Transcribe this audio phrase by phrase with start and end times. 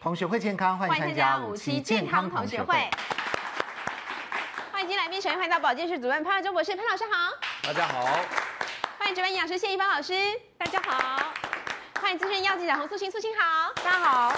[0.00, 2.88] 同学会健康，欢迎参加五期健康同学会。
[4.70, 7.32] 欢迎今天来宾，首先欢迎到保健室主任潘万忠博士，潘老师好。
[7.64, 8.04] 大家好。
[8.96, 10.14] 欢迎值班营养师谢一芳老师，
[10.56, 11.32] 大家好。
[12.00, 14.36] 欢迎资深医药记者洪素卿，素卿好，大家好。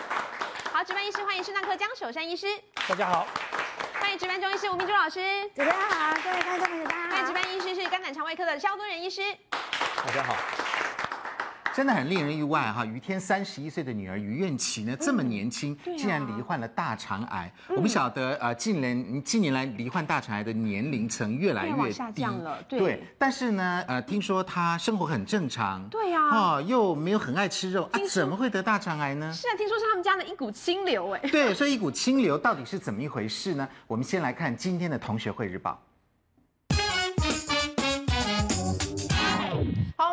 [0.73, 2.47] 好，值班医师欢迎肾脏科江守山医师，
[2.89, 3.27] 大家好。
[4.01, 5.21] 欢迎值班中医师吴明珠老师，
[5.55, 7.11] 主持人好，各位观众朋友大家好。
[7.11, 10.35] 欢迎值班医师是肝胆肠胃科的肖敦仁医师，大家好。
[11.81, 12.85] 真的很令人意外哈！
[12.85, 17.51] 于天三十一岁的女儿于愿琪呢，这么年轻，竟然罹患了大肠癌。
[17.71, 23.03] 我们晓得呃，近年近年来罹患大肠癌的年龄层越来越低了，对。
[23.17, 29.33] 但是呢，呃，听说她生活很正常，对呀，哦，又没有很爱吃肉啊，怎么会得大肠癌呢？
[29.33, 31.21] 是啊，听说是他们家的一股清流哎。
[31.33, 33.67] 对，所以一股清流到底是怎么一回事呢？
[33.87, 35.81] 我们先来看今天的同学会日报。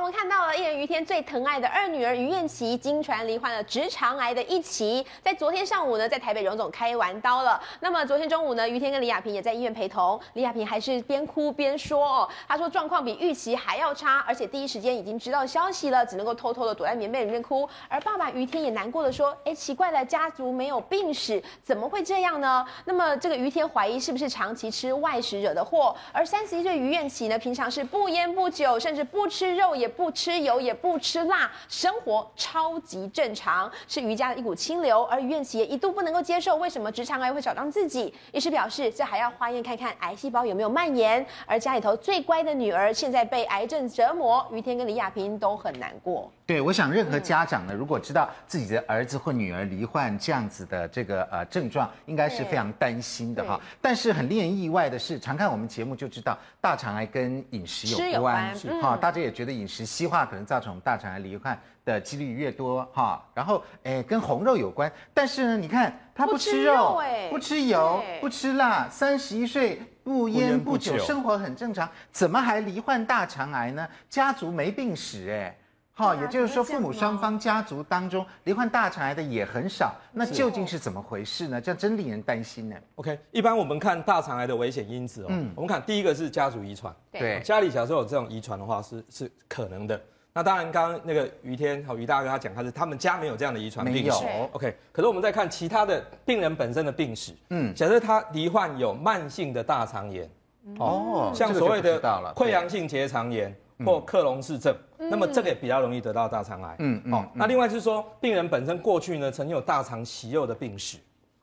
[0.07, 7.61] 我们看到了艺人于天最疼爱的二女儿余愿琪，经传罹患了直肠癌的一期，在昨天上午呢，在台北荣总开完刀了。
[7.81, 17.67] 那么昨天中午呢，于天跟李亚平也在医院陪同，李亚平还是边哭边说哦，她说状况比预期还要差，而且第一时间已经知道消息了，只能够偷偷的躲在棉被里面哭。
[17.89, 22.65] 而爸爸于天也难过的说，哎，奇怪了，家族没有病史，怎么会这样呢？
[22.85, 25.93] 那么这个于天怀疑是不是长期吃外食惹的祸？
[26.13, 29.75] 而三十一岁余愿琪呢，平常是不烟不酒，甚至不吃肉。
[29.75, 35.03] 也不吃油，也不吃辣，生活超级正常，是瑜伽的一股清流。
[35.05, 38.13] 而余愿琪也一度不能够接受，为什么直肠癌会找到自己？
[38.31, 41.25] 医师表示，这还要化验看看癌细胞有没有蔓延。
[41.47, 46.31] 而家里头最乖的女儿，现在被癌症折磨，于天跟李亚平都很难过。
[46.47, 53.59] 对，我想任何家长呢，如果知道自己的儿子或女儿罹患这样子的这个呃症状，应该是非常担心的哈。
[53.81, 63.21] 但是很令人意外的是，常看我们节目就知道，大肠癌跟饮食有关，哈、嗯，大家也觉得饮食西化可能造成大肠癌罹患的几率越多哈。
[63.33, 66.97] 然后诶，跟红肉有关，但是呢，你看他不吃肉，
[67.29, 73.85] 不吃油，不吃辣，三十一岁不烟不酒，生活很正常，怎么还罹患大肠癌呢？
[74.09, 75.53] 家族没病史
[75.97, 76.03] 诶。
[76.03, 81.59] 好，也就是说，父母双方家族当中罹患大肠癌的也很少，那究竟是怎么回事呢？
[81.59, 82.75] 这样真令人担心呢。
[82.95, 89.99] OK，一般我们看大肠癌的危险因子哦，嗯，我们看第一个是家族遗传，对，家里小时候有这种遗传的话是是可能的。
[90.33, 94.77] 那当然，刚刚那个于天好于大哥他讲，他是他们家没有这样的遗传病史，OK。
[94.91, 100.29] 可是我们再看其他的病人本身的病史，嗯，假设他罹患有慢性的大肠炎，
[100.77, 101.99] 哦，像所谓的
[102.35, 103.51] 溃疡性结肠炎。
[103.85, 106.75] 或克隆氏症，嗯、那么这个也比较容易得到大肠癌。
[106.79, 107.13] 嗯嗯。
[107.13, 110.97] 哦，那另外就是说，病人本身过去呢曾经有大肠息肉的病史，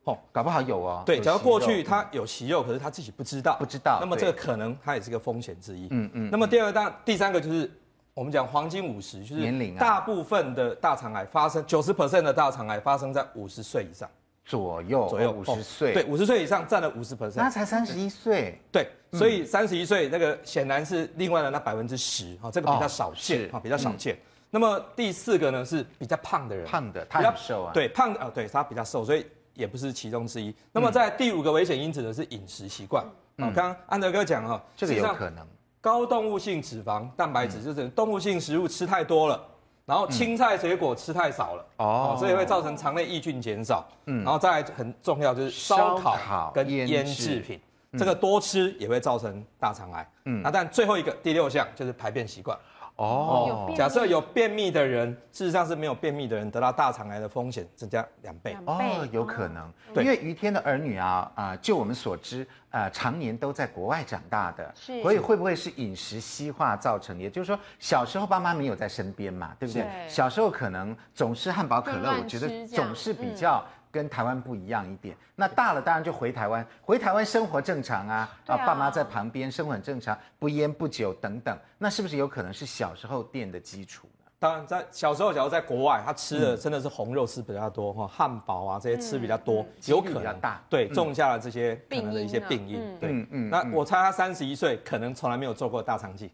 [0.04, 1.02] 哦，搞不好有啊。
[1.06, 3.98] 对，假如过去他有息肉，可是他自己不知道，不知道。
[4.00, 5.88] 那么这个可能他也是个风险之一。
[5.90, 6.28] 嗯嗯。
[6.30, 7.70] 那么第二大第三个就是
[8.14, 14.08] 我们讲黄金五十，就是年龄啊，大部分的大肠癌发生九十 percent 的大肠癌发生在五十岁以上。
[14.46, 24.16] 左右左右五十岁，对，五十岁以上占了五十 percent，那才三十一岁，对，所以三十一岁那个显然是另外的那百分之十，哈，这个比较少见，哈，比较少见。
[24.50, 30.54] 那么第四个呢是比较胖的人，胖的，他比较瘦啊，对，胖的，哦，对，他比较瘦，所以也不是其中之一。
[30.72, 33.04] 那么在第五个危险因子呢是饮食习惯，
[33.38, 35.46] 啊，刚刚安德哥讲哈，这个有可能，
[35.80, 39.40] 高动物性脂肪、蛋白质就是动物性食物吃太多了。
[39.86, 43.86] 然后青菜水果吃太少了哦，所以会造成肠内益菌减少。
[44.06, 47.60] 嗯，然后再来很重要就是烧烤跟腌制品，
[47.98, 50.08] 这个多吃也会造成大肠癌。
[50.24, 52.56] 嗯，那但最后一个第六项就是排便习惯。
[52.96, 58.56] 哦，假设有便秘的人，事实上是没有便秘的人得到大肠癌的风险增加两倍。
[58.66, 59.68] 哦，有可能。
[59.92, 67.18] 对，因为于天的儿女啊啊，就我们所知，呃，常年都在国外长大的，是，所以会不会是饮食西化造成？
[67.18, 69.84] 也就是说，小时候爸妈没有在身边嘛，对不对？
[70.08, 73.60] 小时候可能总是汉堡可乐，我觉得总是比较。
[73.94, 84.24] 跟台湾不一样一点，那大了当然就回台湾，回台湾生活正常啊，啊，爸妈在旁边生活很正常，不烟不酒等等，那是不是有可能是小时候垫的基础呢？
[84.40, 90.40] 当然，在小时候，假如在国外，他吃的真的是红肉吃比较多哈，汉堡啊这些吃比较多，有可能。
[90.40, 93.48] 大，对，种下了这些可能的一些病因，对，嗯嗯。
[93.48, 96.28] 那我猜他三十一岁，可能从来没有做过大肠镜。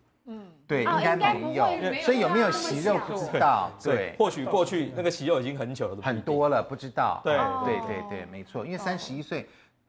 [0.71, 3.71] 嗯，对，应该没有，所以有没有息肉不知道。
[3.83, 7.21] 对，或许过去那个息肉已经很久了，很多了，不知道。
[7.25, 9.49] 对对对对，没错，因为三十一岁，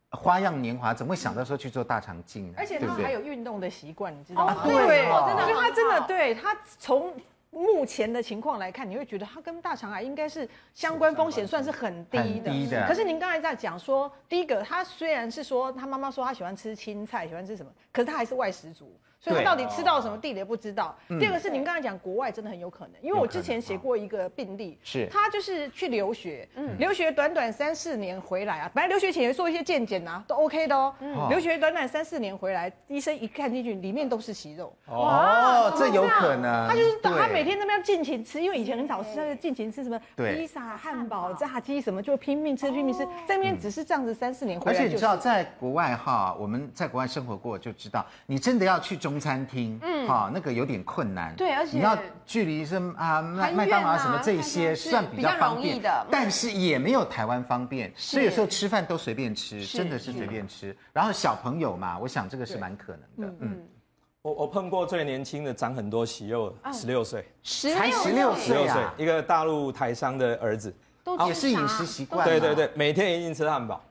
[0.10, 2.54] 花样年华，怎么会想到说去做大肠镜呢？
[2.57, 4.57] 而且他还有运动的习惯，你知道吗？
[4.63, 7.13] 对，真的，所以他真的对他从
[7.51, 12.51] 目前的情况来看，你会觉得他跟大肠癌应该是相关风险算是很低的。
[12.51, 12.88] 低的。
[12.88, 18.92] 可是您刚才在讲说，第一个，他虽然是说他妈妈说他喜欢吃青菜，喜欢吃什么，可是他还是外食族。
[19.21, 20.97] 所以他到底吃到什么地雷不知道。
[21.19, 30.94] 第二个是您刚才讲国外真的很有可能，因为我之前写过一个病例，是他就是去留学，嗯留学短短三四年回来啊，本来留学前也做一些健检啊，都 OK 的哦。
[31.29, 34.73] 留学短短三四年回来，医生一看进去，里面都是息肉。
[34.88, 36.68] 哦，这有可能。
[36.68, 44.77] 他就是他每天那边尽情吃，因为以前很少吃，他就尽情吃什么披萨、汉堡、炸鸡什么，就拼命吃拼命吃，在那边只是这样子三四年回来。
[44.77, 51.35] 而且你知道，在国外哈，我们在国外生活过就知道，你真的要去中餐厅，嗯，哈，那个有点困难。
[51.35, 60.75] 对，而且你要距离是啊麦麦当劳什么这些算比较方便的，但是也没有台湾方便，所以有时候吃饭都随便吃，真的是随便吃。
[60.93, 63.35] 然后小朋友嘛，我想这个是蛮可能的。
[63.39, 63.67] 嗯，
[64.21, 70.73] 我我碰过最年轻的长很多息肉，十六岁，才十六岁啊，一个大陆台商的儿子，
[71.27, 73.83] 也是饮食习惯，对对对，每天一定吃汉堡。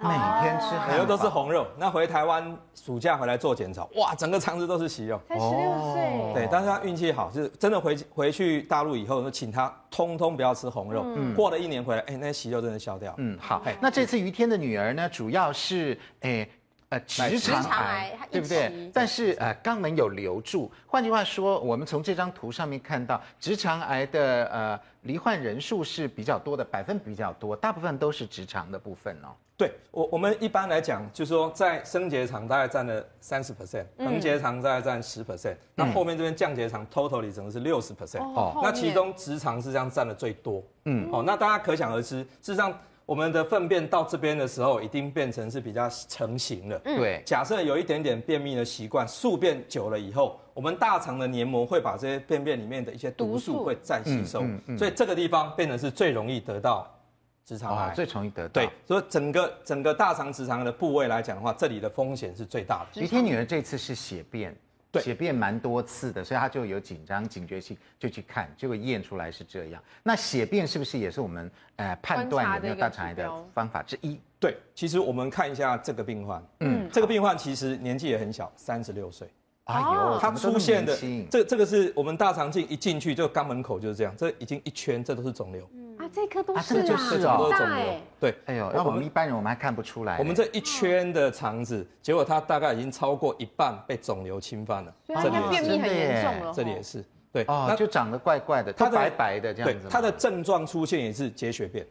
[0.00, 0.08] 每
[0.40, 1.66] 天吃很多都是红肉。
[1.76, 5.20] 那回台湾暑假回来做检查，哇，整个肠子都是息肉。
[5.28, 6.32] 才十六岁。
[6.34, 11.02] 对，但是他运气好，就是真的回回去大陆以后，就请他通通不要吃红肉。
[11.04, 11.34] 嗯。
[11.34, 13.12] 过了一年回来，哎，那些息肉真的消掉。
[13.18, 13.62] 嗯，好。
[13.80, 16.48] 那这次于天的女儿呢，主要是哎
[16.90, 18.90] 呃直肠癌，对不对？
[18.94, 20.70] 但是呃肛门有留住。
[20.86, 29.28] 换句话说，我们从这张图上面看到，直肠癌的呃罹患人数是比较多的，百分比比较多，大部分都是直肠的部分哦。
[29.58, 42.72] 对我，我们一般来讲，就是说，在升结肠大概占了三十 percent，横结肠大概占十 percent，那后面这边降结肠 totally 整个是六十 percent，哦，那其中直肠是这样占的最多，嗯，哦，那大家可想而知，事实上
[43.04, 54.44] 我们的粪便到这边的时候，已经变成是比较成型了，对，假设有一点点便秘的习惯，宿便久了以后，我们大肠的黏膜会把这些便便里面的一些毒素会再吸收，
[54.78, 56.88] 所以这个地方变成是最容易得到。
[57.48, 63.00] 直肠癌最容易得到，对，所以整个整个大肠直肠的部位来讲的话，这里的风险是最大的。
[63.00, 64.54] 于天女儿这次是血便，
[64.92, 69.82] 对，血便蛮多次的，所以她就有紧张警觉性，就去看，结果验出来是这样。
[70.02, 74.20] 那血便是不是也是我们呃判断有没有大肠癌的方法之一？
[74.38, 79.26] 对，其实我们看一下这个病患，嗯，这个病患其实年纪也很小，三十六岁。
[79.64, 80.94] 哎呦，他出现的
[81.30, 85.64] 这这个是我们大肠镜一进去就肛门口就是这样，这已经一圈，这都是肿瘤。
[85.97, 87.94] 啊，这颗都是啊，这就是哦，肿瘤。
[88.20, 90.18] 对，哎呦，那我们一般人我们还看不出来。
[90.18, 94.94] 我们这一圈的肠子，结果它大概已经超过一半被肿瘤侵犯了。
[95.06, 96.52] 这里便秘很严重了。
[96.54, 99.88] 这里也是，对，那，就长得怪怪的，它白白的这样子。
[99.88, 101.86] 它的症状出现也是结血便，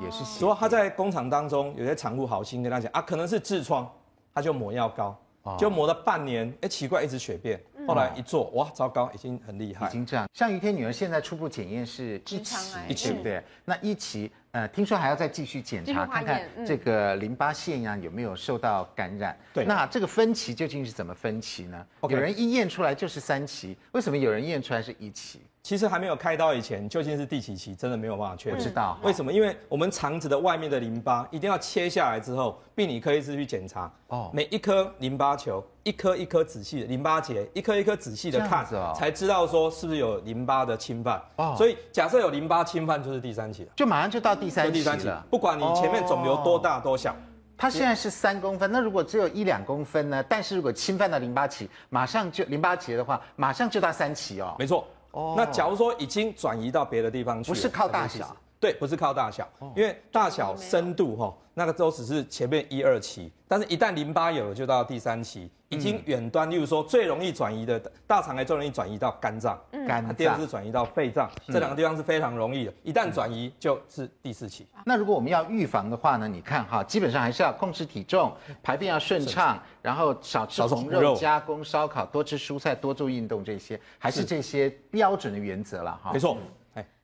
[0.00, 0.24] 也是。
[0.24, 3.90] 所以他在工厂当中，有些厂妇好心跟他讲啊，可能是痔疮，
[4.34, 5.16] 他就抹药膏，
[5.58, 7.60] 就抹了半年，哎，奇怪，一直血便。
[7.88, 10.28] 后来一做，哇，糟糕，已经很厉害，已经这样。
[10.34, 13.42] 像于天女儿现在初步检验是一期，一期，对。
[13.64, 19.34] 那一期，呃，听说还要再继续检查，看看这个淋巴腺呀有没有受到感染。
[19.54, 19.64] 对。
[19.64, 21.86] 那这个分期究竟是怎么分期呢？
[22.02, 25.40] 有人一验出来就是三期，为什么有人验出来是一期？
[25.68, 28.56] 其实还没有开刀以前，究竟是第几期，真的没有办法确定。
[28.56, 29.30] 不知道为什么？
[29.30, 33.92] 因为我们肠子的外面的淋巴一定要切下来之后，病理科医师去检查。
[34.06, 34.30] 哦。
[34.32, 41.20] 每一颗淋巴球，一颗一颗仔细的淋巴结，一颗一颗仔细的看，才知道说是不是有淋巴的侵犯。
[41.36, 41.54] 哦。
[41.54, 43.72] 所以假设有淋巴侵犯，就是第三期了。
[43.76, 45.22] 就马上就到第三期了。
[45.28, 47.14] 不管你前面肿瘤多大多小。
[47.58, 50.24] 它现在是三公分，那如果只有一两公分呢？
[50.30, 54.56] 但是如果侵犯到淋巴期，马上就淋巴结的话，马上就到三期哦。
[54.58, 54.86] 没错。
[55.12, 65.50] 哦，那假如说已经转移到别的地方去，不是靠大小，对，不是靠大小，因为大小深度哈，那个都只是前面一二期，但是一旦淋巴有了，就到第三期。
[65.70, 72.72] 已经远端，例如说最容易转移的大肠癌最容易转移到肝脏，肝脏，第二是转移到肺脏，这两个地方是非常容易的。
[72.82, 74.66] 一旦转移，就是第四期。
[74.86, 76.26] 那如果我们要预防的话呢？
[76.26, 86.12] 你看哈，基本上还是要控制体重，排便要顺畅，然后少吃红肉、加工、烧烤，多吃蔬菜，多做运动，这些还是这些标准的原则了哈。
[86.14, 86.38] 没错。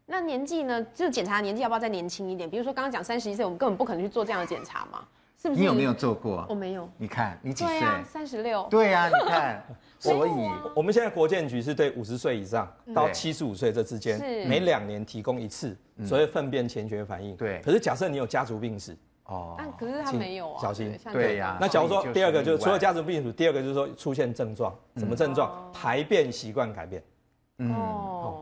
[0.06, 0.82] 那年纪呢？
[0.94, 2.48] 就检查年纪要不要再年轻一点？
[2.48, 5.06] 比如说刚刚讲三十一岁，我们根本不可能去做这样的检查嘛。
[5.40, 6.46] 是不是你有没有做过？
[6.48, 6.88] 我没有。
[6.96, 7.80] 你看，你几岁？
[8.04, 8.66] 三十六。
[8.70, 9.62] 对呀，你看，
[9.98, 10.30] 所以
[10.74, 17.36] 我们现在国建局是对五十岁以上到七十五岁这之间，每两年提供一次所谓粪便潜血反应。
[17.36, 17.60] 对。
[17.62, 20.98] 可是假设你有家族病史，哦，但可是他没有啊，小心。
[21.12, 21.58] 对呀。
[21.60, 25.70] 那假如说第二个就是除了家族病史，第二个就是说出现症状，什么症状？
[25.74, 27.02] 排便习惯改变。
[27.58, 27.74] 嗯。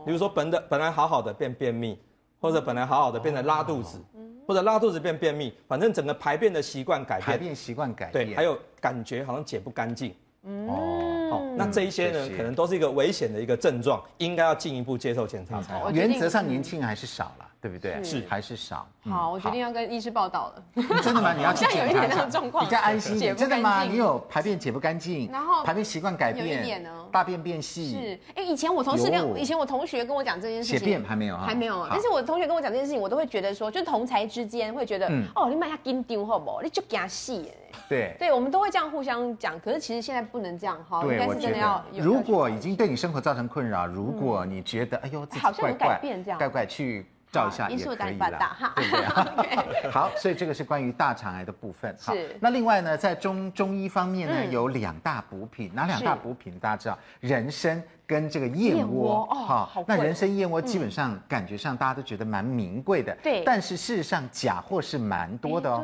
[0.05, 1.97] 比如说本的本来好好的变便秘，
[2.39, 3.99] 或者本来好好的变成拉肚子。
[4.45, 15.89] 或者拉肚子变便秘，反正整个排便的习惯改变，排便习惯改变，对，还有感觉好像解不干净，哦，好，那这一些呢，可能都是一个危险的一个症状，应该要进一步接受检查才好。
[15.91, 18.03] 原则上年轻人还是少了，对不对？
[18.03, 18.85] 是还是少？
[19.09, 20.83] 好，我决定要跟医师报道了。
[21.01, 21.31] 真的吗？
[21.33, 23.17] 你要去 检查一下状况，比较安心。
[23.37, 23.83] 真的吗？
[23.83, 27.91] 你有排便解不干净，然后排便习惯改变，大便变细。
[27.91, 31.87] 是，哎，以前我同事跟以前我同学跟我讲这件事情，血便还没有啊，还没有。
[31.89, 36.61] 但是我同学跟我讲这件事情，我都会觉得说，就同才之间会觉得，哦，你买下金丢好不好？
[36.61, 37.49] 你就给他细。
[37.87, 39.57] 对，对，我们都会这样互相讲。
[39.61, 41.81] 可是其实现在不能这样哈，应该是真的要。
[41.97, 47.05] 如果已经对你生活造成困扰，如果你觉得哎呦，好像有改变这样，怪怪去。
[47.33, 49.89] 照一下也可以了，对不对？
[49.91, 51.93] 好，所以这个是关于大肠癌的部分。
[51.99, 52.13] 好。
[52.39, 56.59] 那另外呢，在中中医方面呢，有两大补品，哪两大补品？
[56.59, 59.27] 大家知道，人参跟这个燕窝。
[59.31, 59.83] 哦，好。
[59.87, 63.43] 那人参燕窝基本上感觉上大家都觉得蛮名贵的，对。
[63.43, 65.83] 但是事实上假货是蛮多的哦。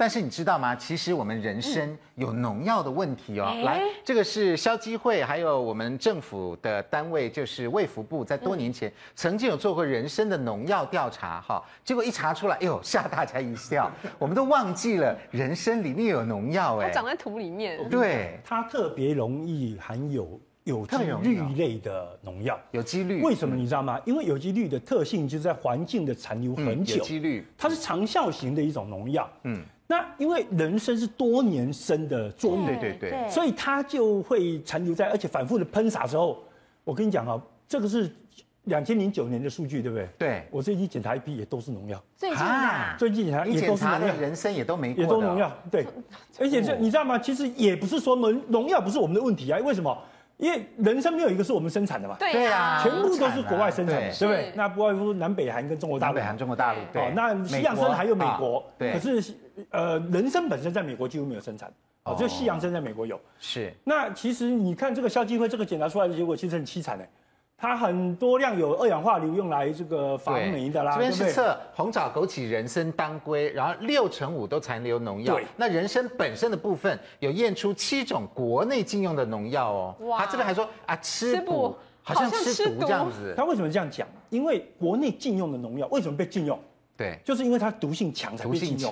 [0.00, 0.74] 但是你知道吗？
[0.74, 3.52] 其实我们人参有农药的问题哦。
[3.54, 11.62] 嗯、来，这个是消基会，还有我们政府的单位，就是卫福部，在多年前、嗯、曾经有做过人参的农药调查哈。
[11.84, 16.88] 结果一查出来，哎呦， 吓大家一跳，我们都忘记了人参里面有农药哎。
[16.88, 17.86] 它长在土里面。
[17.90, 22.58] 对，它特别容易含有有机氯类的农药。
[22.70, 23.20] 有机氯？
[23.20, 24.00] 为什么你知道吗？
[24.06, 26.96] 因为有机氯的特性就是在环境的残留很久。
[26.96, 29.28] 有机氯，它是长效型的一种农药。
[29.42, 29.62] 嗯。
[29.90, 36.40] 那因为人参是多年生的作物，对对对，所以它就会残留在，而且反复的喷洒之后，
[36.84, 38.08] 我跟你讲啊，这个是
[38.66, 40.08] 两千零九年的数据，对不对？
[40.16, 42.00] 对，我最近检查一批也都是农药。
[42.16, 45.52] 最近啊，最近检查也都是农药，人参也都没，也都农药。
[45.72, 45.84] 对，
[46.38, 47.18] 而且这你知道吗？
[47.18, 49.98] 其实也不是说农农药不是我们的问题啊，为什么？
[50.38, 54.50] 因为人参没有一个是我们生产的嘛，对啊，全部都是国外生产的，对不对？
[54.54, 57.12] 那不外乎南北韩跟中国大陆，南北韩、中国大陆，对。
[57.14, 58.94] 那西洋参还有美国，对。
[58.94, 59.34] 可是，
[59.70, 61.72] 呃，人参本身在美国几乎没有生产，
[62.04, 63.20] 哦，只有西洋参在美国有。
[63.38, 63.72] 是。
[63.84, 67.06] 那其实你看这个消基会这个检查出来的结果，其实很凄惨的。
[67.62, 75.34] 它很多量有二氧化硫用来这个防霉的啦，这边是测红枣、枸杞、人参、当归，然后六成五都残留农药。
[75.34, 79.94] 对，那人参本身的部分有验出七种国内禁用的农药哦。
[80.06, 83.34] 哇，他这边还说啊，吃补好像吃毒这样子。
[83.36, 84.08] 他为什么这样讲？
[84.30, 86.58] 因为国内禁用的农药为什么被禁用？
[86.96, 88.90] 对，就是因为它毒性强才被禁用。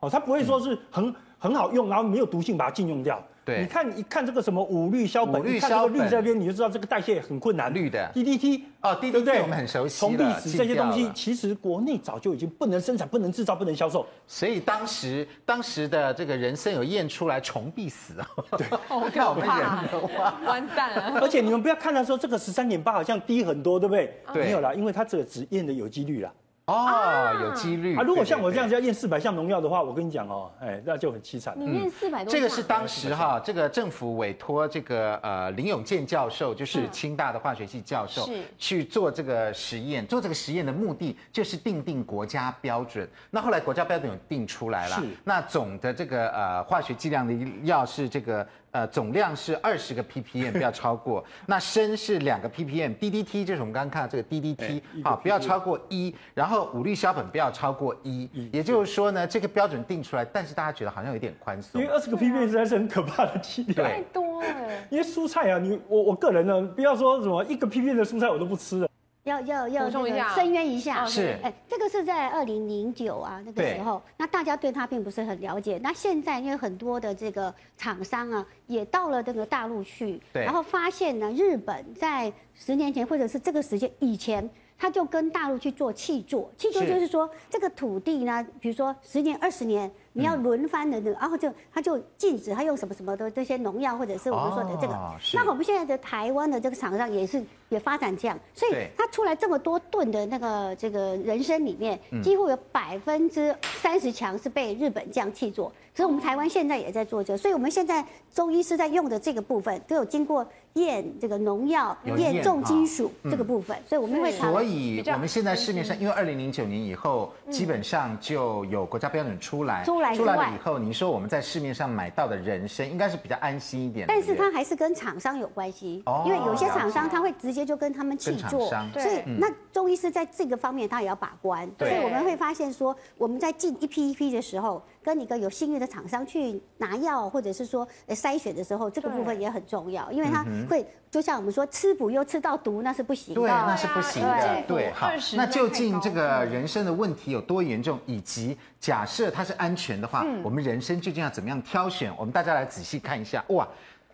[0.00, 3.22] 哦，它不会说是很很好用，然后没有毒性把它禁用掉。
[3.44, 7.72] 对，你看，一看这个什么五氯硝苯，你看这个氯这边，你就知道这个代谢很困难。
[7.72, 9.98] 氯的 DDT 哦，DDT 我们很熟悉。
[9.98, 14.06] 虫壁死这些东西，其实国内早就已经不能生产、不能制造、不能销售。
[14.26, 18.28] 所以当时当时的这个人参有验出来虫必死啊！
[18.58, 18.66] 对，
[19.10, 21.18] 看我们人的话，完蛋了。
[21.18, 24.14] 而且你们不要看到说这个十三点八好像低很多，对不对？
[24.34, 26.30] 对，没有啦，因为它这个只验的有机率啦。
[26.68, 28.02] 哦，有几率啊！
[28.02, 31.54] 如果像我这样子要验四百项农药的话，我跟你讲哦，哎，那就很凄惨。
[31.56, 40.06] 你验四百多，这个是当时哈，这个政府委托这个呃林永健教授，就是清大的化学系教授，是去做这个实验。
[40.06, 43.08] 做这个实验的目的就是定定国家标准。
[43.30, 47.32] 那后来国家标准有定出来了，是那总的这个呃化学剂量的
[47.62, 48.46] 药是这个。
[48.70, 51.24] 呃，总量是二十个 ppm， 不要超过。
[51.46, 56.14] 那砷是两个 ppm，DDT 就是我们刚刚看到这个 DDT，好，不要超过一。
[56.34, 58.28] 然后五氯硝苯不要超过一。
[58.52, 61.80] 也就是说呢，这个标准定出来，但是大家觉得好像有点宽松。
[61.80, 64.48] 因为二十个 ppm 实在是很可怕的剂量，太多了。
[64.90, 68.88] 因为蔬菜啊，你我我个人呢，不要说什么一个 ppm 的蔬菜我都不吃了。
[69.28, 71.38] 要要要这个申冤一下，是。
[71.42, 75.78] 哎，这个是在二零零九啊那个时候，那大家对它并不是很了解。
[75.82, 89.90] 那现在因为很多的这个厂商啊，也到了这个大陆去，然后发现呢，日本在十年前或者是这个时间以前，他就跟大陆去做契作，契作就是说这个土地呢，比如说十年二十年。
[90.18, 94.98] 你要轮番的那个，然后就他就禁止他用什么什么的这些农药，或者是我们说的这个。
[95.32, 105.72] 那我们现在的台湾的这个厂商也是也发展这样，所以它出来这么多吨的那个这个人参里面，几乎有百分之三十强是被日本这样去做。
[105.94, 114.32] 所以我们台湾现在也在做这个，所以我们现在中医师在用的这个部分都有经过验这个农药、验重金属这个部分，所以我们会。
[114.32, 119.84] 所以我们现在市面上，因为二零零九年以后，基本上就有国家标准出来。
[119.84, 120.07] 出来。
[120.14, 152.12] 出来了以后，你说我们在市面上买到的人参应该是比较安心一点，但是它还是跟厂商有关系，因为有些厂商他会直接就跟他们去做，所以那中医师在这个方面他也要把关，所以我们会发现说我们在进一批一批的时候，跟一个有信誉的厂商去拿药或者是说筛选的时候，这个部分也很重要，因为它会就像我们说吃补又吃到毒，那是不行的，对，那是不行的，对，好，那究竟这个人参的问题有多严重，以及假设它是安全的话，我们人参究竟要怎么样挑选？
[152.18, 153.66] 我们大家来仔细看一下，哇，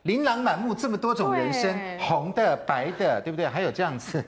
[0.04, 3.46] 琳琅满目，这么多种人参，红的、白的，对不对？
[3.46, 4.22] 还有这样子，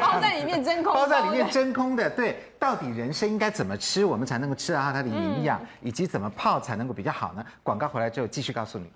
[0.00, 2.36] 包在里面真空，包在里面真空的，对。
[2.58, 7.44] 到底人参应该怎么吃，我们才能够吃到它的营养，以及怎么泡才能够比较好呢？
[7.62, 8.90] 广告回来之后继续告诉你。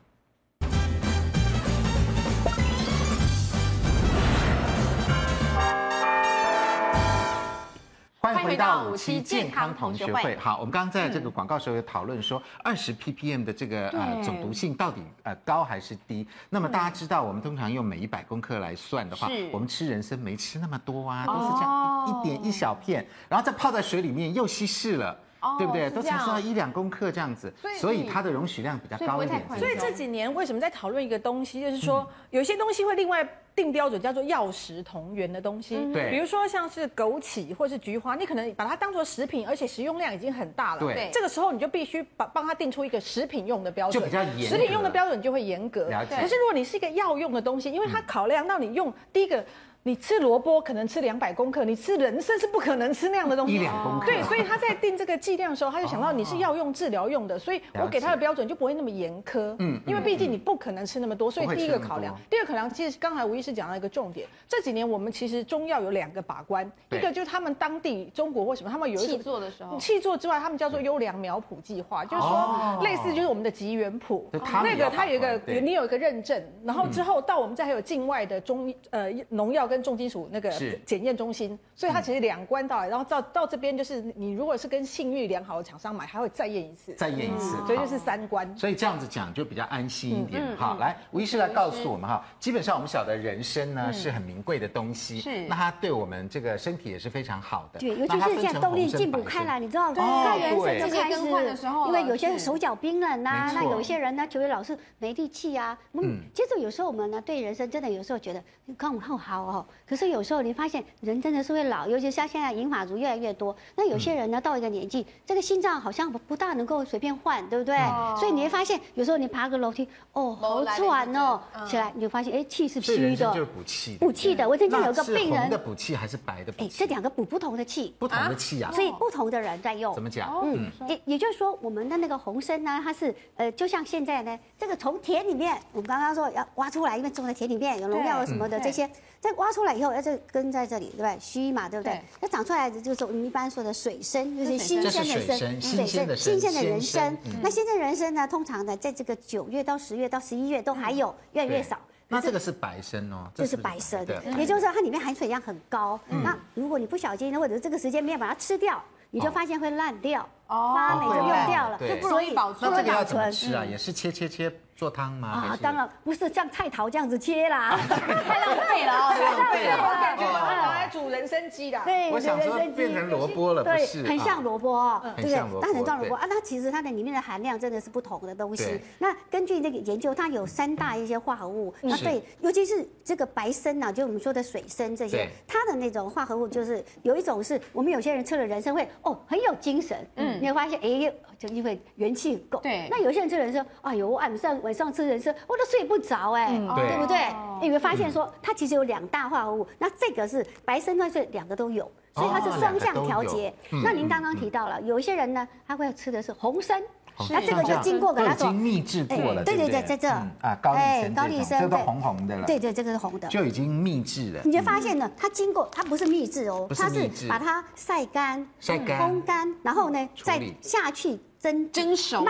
[8.40, 10.37] 迎回到五期健康同学会。
[10.37, 16.26] 好，我们刚刚在这个广告时候有讨论说，二十 ppm 的这个呃总毒性到底呃高还是低？
[16.49, 25.16] 那么大家知道，我们通常用每一百公克来算的话，我们吃人参没吃那么多啊，都是这样一点一小片，然后再泡在水里面又稀释了。
[25.42, 25.88] Oh, 对不对？
[25.88, 29.42] 都才说一两公克这样子，所以，它的容许量比较高一点。
[29.59, 35.76] 所以这几年为什么在讨论一个东西，就是说有些东西会另外定标准，叫做药食同源的东西。
[35.94, 40.80] 对，比如说像是枸杞或是菊花，你可能把它当做食品，而且食用量已经很大了。
[40.80, 44.47] 对，这个时候你就必须把帮它定出一个食品用的标准，就比较严。
[44.47, 45.87] 食品用的标准就会严格。
[46.11, 49.42] 可是如果你是一个药用的东西，因为它考量到你用第一个。
[49.82, 53.54] 你吃萝卜可能吃两百公克，你吃人参是不可能吃那样的东西。
[53.54, 54.06] 一两公克。
[54.06, 59.56] 对，所以他在定这个剂量的时候，他就想到你是药用治疗用的，所以我给他的标准就不会那么严苛。
[59.58, 59.80] 嗯。
[59.87, 74.30] 因为毕竟你不可能吃那么多，所以第一个考量，第二个考量，其实刚才吴医师讲到一个重点，这几年我们其实中药有两个把关，一个就是他们当地中国或什么，他们有一种契作的时候，气作之外，他们叫做优良苗圃计划，就是说类似就是我们的吉原谱，
[74.62, 80.50] 那个它有一个你有一个认证，然后之后到我们这还有境外的中呃农药跟重金属那个。
[80.50, 80.78] 是。
[80.84, 88.58] 检验中心，所以它其实两关到来，然后到到这边就是你如果是跟信誉良好的厂商买，还会再验一次，再验一次，所以就是三关。
[88.58, 90.42] 所以这样子讲就比较安心一点。
[90.56, 95.46] 好，来吴医师来告诉我们哈，基本上我们晓得人参呢是很名贵的东西，是。
[95.46, 97.78] 那它对我们这个身体也是非常好的。
[97.78, 105.78] 对，尤其是现在动力进补开来，你知道，看人参就开始，因为有些人手脚冰冷呐，那有些人呢就会老是没力气啊。
[105.92, 108.42] 嗯，接着有时候我们呢对人参真的有时候觉得
[108.76, 110.40] 刚好好哦，可是有时候。
[110.40, 113.55] 你发现人真的是会老，尤其像现在银发族越来越多。
[113.76, 117.76] 那有些人呢，到一个年纪，这个心脏好像不不大能够随便换，对不对？
[118.19, 123.31] 所以你会发现，有时候你爬个楼梯，哦，好喘哦，起来你就发现，哎，气是虚的。
[123.35, 123.99] 就是补气。
[124.01, 125.42] 补气的，我曾经有个病人。
[125.42, 126.64] 红的补气还是白的补气？
[126.64, 127.94] 哎，这两个补不同的气。
[127.99, 128.73] 不同的气啊。
[128.73, 129.94] 所以不同的人在用。
[129.94, 130.40] 怎么讲？
[130.42, 138.88] 嗯，也也就是说，我们的那个红参呢，它是呃，就像现在呢，这个从田里面，我们刚刚说要挖出来，因为种在田里面有农药什么的这些。
[139.20, 141.18] 再挖出来以后，要这根在这里，对不对？
[141.20, 142.00] 虚嘛，对不对？
[142.20, 147.16] 那长出来的就是我们一般说的水参，就是新鲜的参，新鲜的新鲜的人参。
[147.42, 151.78] 那新鲜人参呢，通常呢，在这个九月到十月到十一月都还有，越来越少。
[152.09, 154.04] 那这个是白参哦，这是白参，
[154.38, 156.00] 也就是说它里面含水量很高。
[156.09, 162.70] 那如果你不小心，或者这个时间没有把它吃掉，你就发现会烂掉，发霉就用掉了，就不容易保存。
[162.70, 163.64] 那这个要怎么吃啊？
[163.64, 164.50] 也是切切切。
[164.81, 165.29] 做汤吗？
[165.29, 169.77] 啊，当然不是像菜头这样子切啦， 太浪费了哦，太浪费了。
[169.77, 173.87] 我感觉拿来煮人参鸡的，对，我想说变成萝卜了，对？
[174.07, 175.61] 很像萝卜，对不对？
[175.61, 178.81] 当然像萝卜啊，那其实它的里面的含量真的是不同的东西。
[178.99, 192.59] 那根据那个研究，它有三大一些化合物，那对，尤其是这个白参呐，就我们说的水参这些，它的那种化合物就是有一种是我们有些人吃了人参会哦很有精神，嗯，你会发现哎，就因为元气够。
[192.61, 195.35] 对，那有些人吃人参，哎呦，我晚上晚上吃人参。
[195.48, 197.16] 我都睡不着哎，对不对？
[197.61, 203.52] 你会发现说它其实有两大化合物，那这个是白参它是两个都有，所以它是双向调节。
[203.83, 206.80] 那您刚刚提到了，有一些人呢，他会吃的是红参，
[207.28, 209.68] 那这个就经过给他做秘制过了，对对？
[209.68, 214.40] 对，在这啊高丽高丽参，这都红红的了，对对，这个是红的，就已经秘制了。
[214.44, 221.18] 你就发现呢，它经过它不是秘制哦，它是把它晒干、晒干、烘干，然后呢再下去。
[221.40, 222.22] 蒸蒸熟，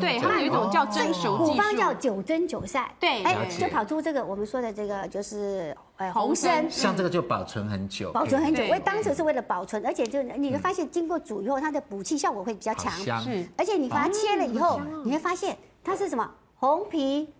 [0.00, 17.32] 对，它有一种叫蒸熟，古方叫九蒸九晒，对，哎，就跑出这个我们说的这个就是呃红参，像这个就保存很久，保存很久，因为当时是为了保存，而且就你会发现经过煮以后，它的补气效果会比较强，是，而且你把它切了以后，你会发现它是什么红皮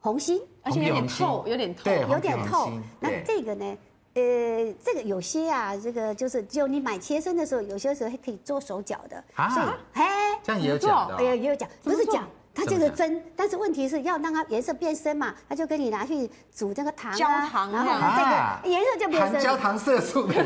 [0.00, 3.78] 红心，而且有点透，有点透，有点透，那这个呢？
[4.14, 10.04] 呃，这个有些啊，这个就是只有你买切身的时候，有些时候还可以做手脚的，所以嘿，
[10.42, 12.28] 这样也有讲的，哎呀，也有讲，不是讲。
[12.54, 19.40] 它这个蒸，但是问题是要让它颜色变深嘛，他就跟你拿去煮这个糖啊，然后这个颜色就变深。
[19.40, 20.42] 焦糖色素，对，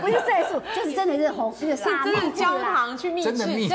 [0.00, 3.68] 不是色素，就是真的是红，这个沙蜜焦糖去秘制，真的秘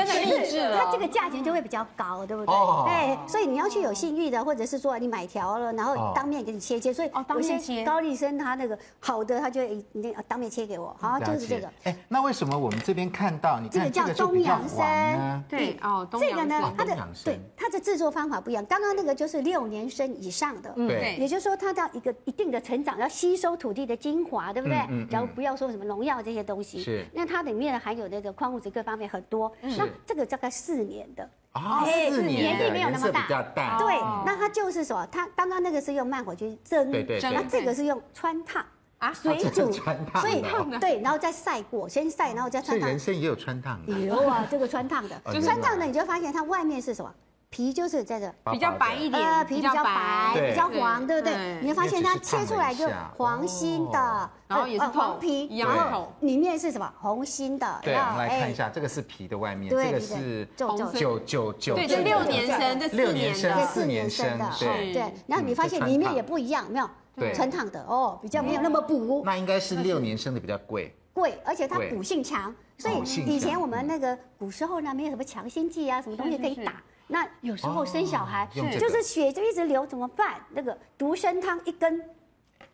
[0.50, 0.76] 制了。
[0.76, 2.54] 它这个价钱就会比较高，对不对？
[2.88, 6.92] 哎，所以你要去有信誉的，或者是说你买条了，然后当面给你切切。
[6.92, 9.60] 所以有些高丽参它那个好的，他就
[9.92, 11.70] 那当面切给我，好，就是这个。
[11.84, 15.42] 哎，那为什么我们这边看到你这个叫东洋参？
[15.48, 17.72] 对哦，这个呢，它的对它。
[17.72, 18.62] 的制作方法不一样。
[18.66, 24.76] 刚刚那个就是六年生以上的，对，也就是说它到一个一定的成长，要吸收土地的精华，对不对？
[24.90, 26.82] 嗯，然后不要说什么农药这些东西。
[26.82, 27.02] 是。
[27.14, 29.50] 那它里面含有那个矿物质各方面很多。
[29.62, 31.26] 那这个大概四年的。
[31.54, 33.78] 哦，四年的，年纪比较大。
[33.78, 37.18] 对，那它就是说，它刚刚那个是用慢火去蒸，对对。
[37.22, 38.62] 那这个是用穿烫。
[38.98, 40.44] 啊，水煮，所以
[40.78, 42.88] 对，然后再晒过，先晒，然后再穿烫。
[42.90, 43.98] 人参也有穿烫的。
[43.98, 47.12] 有啊，这个穿烫的，穿烫的你就发现它外面是什么？
[47.52, 51.20] 皮就是在这，比较白一点，皮比较白，比较黄，对。
[51.20, 51.60] 不对？
[51.60, 52.88] 你会发现它切出来就
[53.18, 56.90] 黄心的，然后也是黄皮，然后里面是什么？
[56.98, 57.78] 红心的。
[57.82, 64.94] 对，我们来看一下，这个是皮的外面，这个是九九九九，对，这六年生，这六年生，四年生的，对。
[64.94, 65.14] 对。
[65.26, 66.88] 然后你发现里面也不一样，没有？
[67.14, 69.22] 对，汆烫的哦，比较没有那么补。
[69.26, 70.96] 那应该是六年生的比较贵。
[71.12, 76.82] 贵，而且它补性强，所以以前我们那个古时候呢，没有什么强心剂啊，什么东西可以打。
[77.12, 80.40] 那有时候生小孩就是血就一直流，怎么办？
[80.50, 82.02] 那个独参汤一根。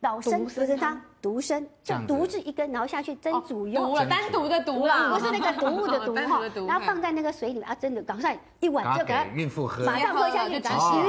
[0.01, 10.69] 老生独参汤，独参就独自一根，然后下去蒸煮用，单独的独啦，不是那个毒物的 毒哈，然后放在那个水里面啊，蒸的，赶快一碗就给孕妇喝，马上喝下去，止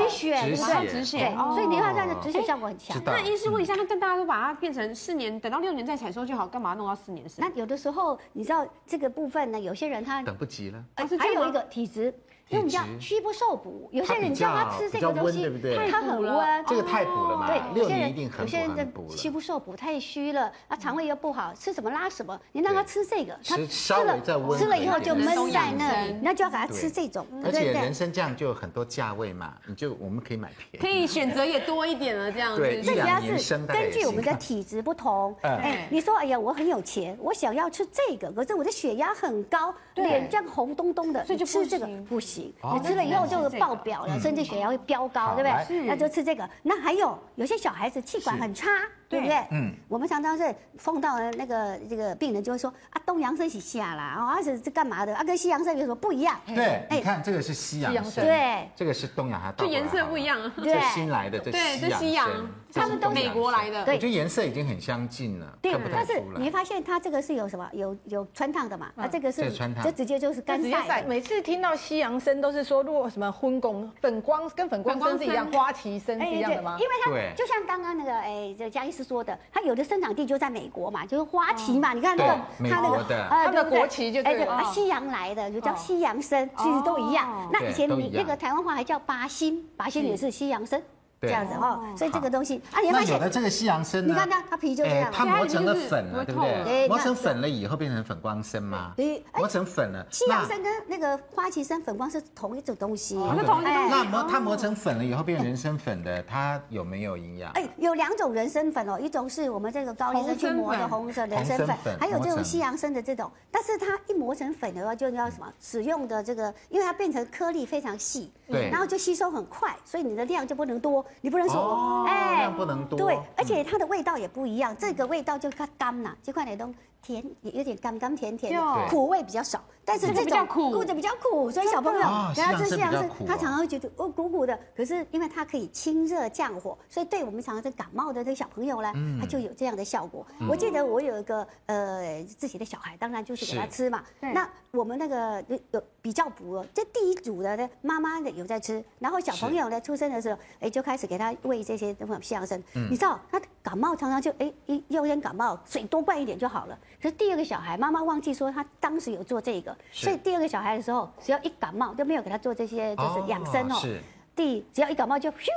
[0.10, 0.88] 血，对不对？
[0.88, 3.00] 止血，所以你看它的止血效果很强。
[3.06, 7.48] 那医师问一下，那但大家都把它变成四年，等到六年再采收就好，干嘛弄到四年生？
[7.48, 10.84] 那有的时候你知道这个部分呢，有些人他等不及了，
[11.20, 12.12] 还有一个体质。
[12.50, 15.48] 因为我们叫虚不受补，有些人叫他吃这个东西，
[15.92, 17.48] 他很温，这个太补了嘛。
[17.48, 22.40] 对，有些人有些人的虚不受补，太虚了，啊，肠胃又不好，吃什么拉什么。
[22.52, 24.20] 你让他吃这个，他吃了
[24.58, 27.26] 吃了以后就闷在那里，那就要给他吃这种。
[27.46, 32.62] 而且人参这样就有很多价位嘛，你就我们可以买便宜，可以选择也多一点了，这样子。
[32.62, 35.36] 对，这主要是根据我们的体质不同。
[35.42, 42.39] 哎，你说哎呀，我很有钱，我想要吃这个，可是我的血压很高，脸这样红咚咚的，所以就吃这个不行。
[42.74, 43.20] 你吃了以后。
[43.30, 45.86] 就爆表了，甚至血压会飙高，对不对？
[45.86, 46.50] 那就吃这个。
[46.64, 48.68] 那还有有些小孩子气管很差，
[49.08, 49.22] 对。
[49.22, 49.38] 不对？
[49.52, 55.16] 嗯，我们常常是碰到那个这个病人就会说啊，东洋参是下啦，啊是这干嘛的？
[55.16, 56.40] 啊跟西洋参有什么不一样？
[56.48, 62.26] 对，你看这个是西洋参，对，这个是东洋，它就颜色不一样，对，新来的这西洋。
[62.26, 62.36] 参，
[62.74, 67.68] 他们都美国来的，我觉得颜色已经很相近了，对，但是你会发现它这个是有什么？
[67.74, 68.92] 有有穿烫的嘛？
[68.96, 69.52] 啊，这个是
[69.84, 71.04] 就直接就是干晒。
[71.04, 76.78] 每次听到西洋参都是说，如果什么昏公粉光跟粉光参是一样，花旗参是一样的吗？
[76.80, 81.94] 因为它就像刚刚那个哎，这江医师说的，它有的生长地就在美国嘛，就是花旗嘛。
[81.94, 87.50] 你看那个它那个它的国旗就对了，西洋来的就叫西洋参，其实都一样。
[87.52, 90.82] 那以前你那个台湾话还叫拔心，拔心也是西洋参。
[91.22, 96.88] 这样子哦，所以这个东西啊，你发现有的这个西洋参呢，你看它它皮就这样，它磨成了粉了，对不对？
[96.88, 98.94] 磨成粉了以后变成粉光参吗？
[98.96, 100.06] 对，磨成粉了。
[100.12, 103.16] 西洋参跟那个花旗参、粉光是同一种东西。
[103.16, 103.74] 那同一种。
[103.90, 107.52] 那磨它磨成粉了以后变成人参粉的，它有没有营养？
[107.52, 113.30] 哎，有两种人参粉哦，一种是我们这个高丽参去磨的红色人参粉，还有这种西洋参的这种。
[113.52, 115.52] 但是它一磨成粉的话，就要什么？
[115.60, 122.06] 使用的这个，因为它变成颗粒非常细，对，然后就吸收很快，所以你的量就不能多，你不能说。
[122.08, 122.98] 哎，量不能多。
[122.98, 124.76] 对，而且它的味道也不一样。
[124.78, 129.62] 这个味道就它干了，这块的东甜，也有点甘甘甜甜的，苦味比较少。
[129.86, 132.00] 但是这种苦的比较苦，所以小朋友
[132.36, 134.58] 给他吃西洋参，他常常会觉得哦苦苦的。
[134.78, 140.24] 可是因为它可以清热降火，所以对我们常常是感冒的这个小朋友呢，他就有这样的效果。
[140.48, 144.04] 我记得我有一个呃自己的小孩，当然就是给他吃嘛。
[144.20, 152.62] 那我们那个有有比较补，这第一组的呢，妈妈的有在吃，然后小朋友呢出生的时候，哎就开始给他喂这些西洋参。
[152.74, 156.78] 你知道他感冒常常就哎一有点感冒水多灌一点就好了。
[157.02, 159.76] 可是第二个小孩，妈妈忘记说他当时有做这个。
[159.92, 163.76] 所以第二个小孩的时候，只要一感冒就没有给他做这些，就是养生哦。
[163.80, 164.02] 是。
[164.36, 165.48] 第只要一感冒就咻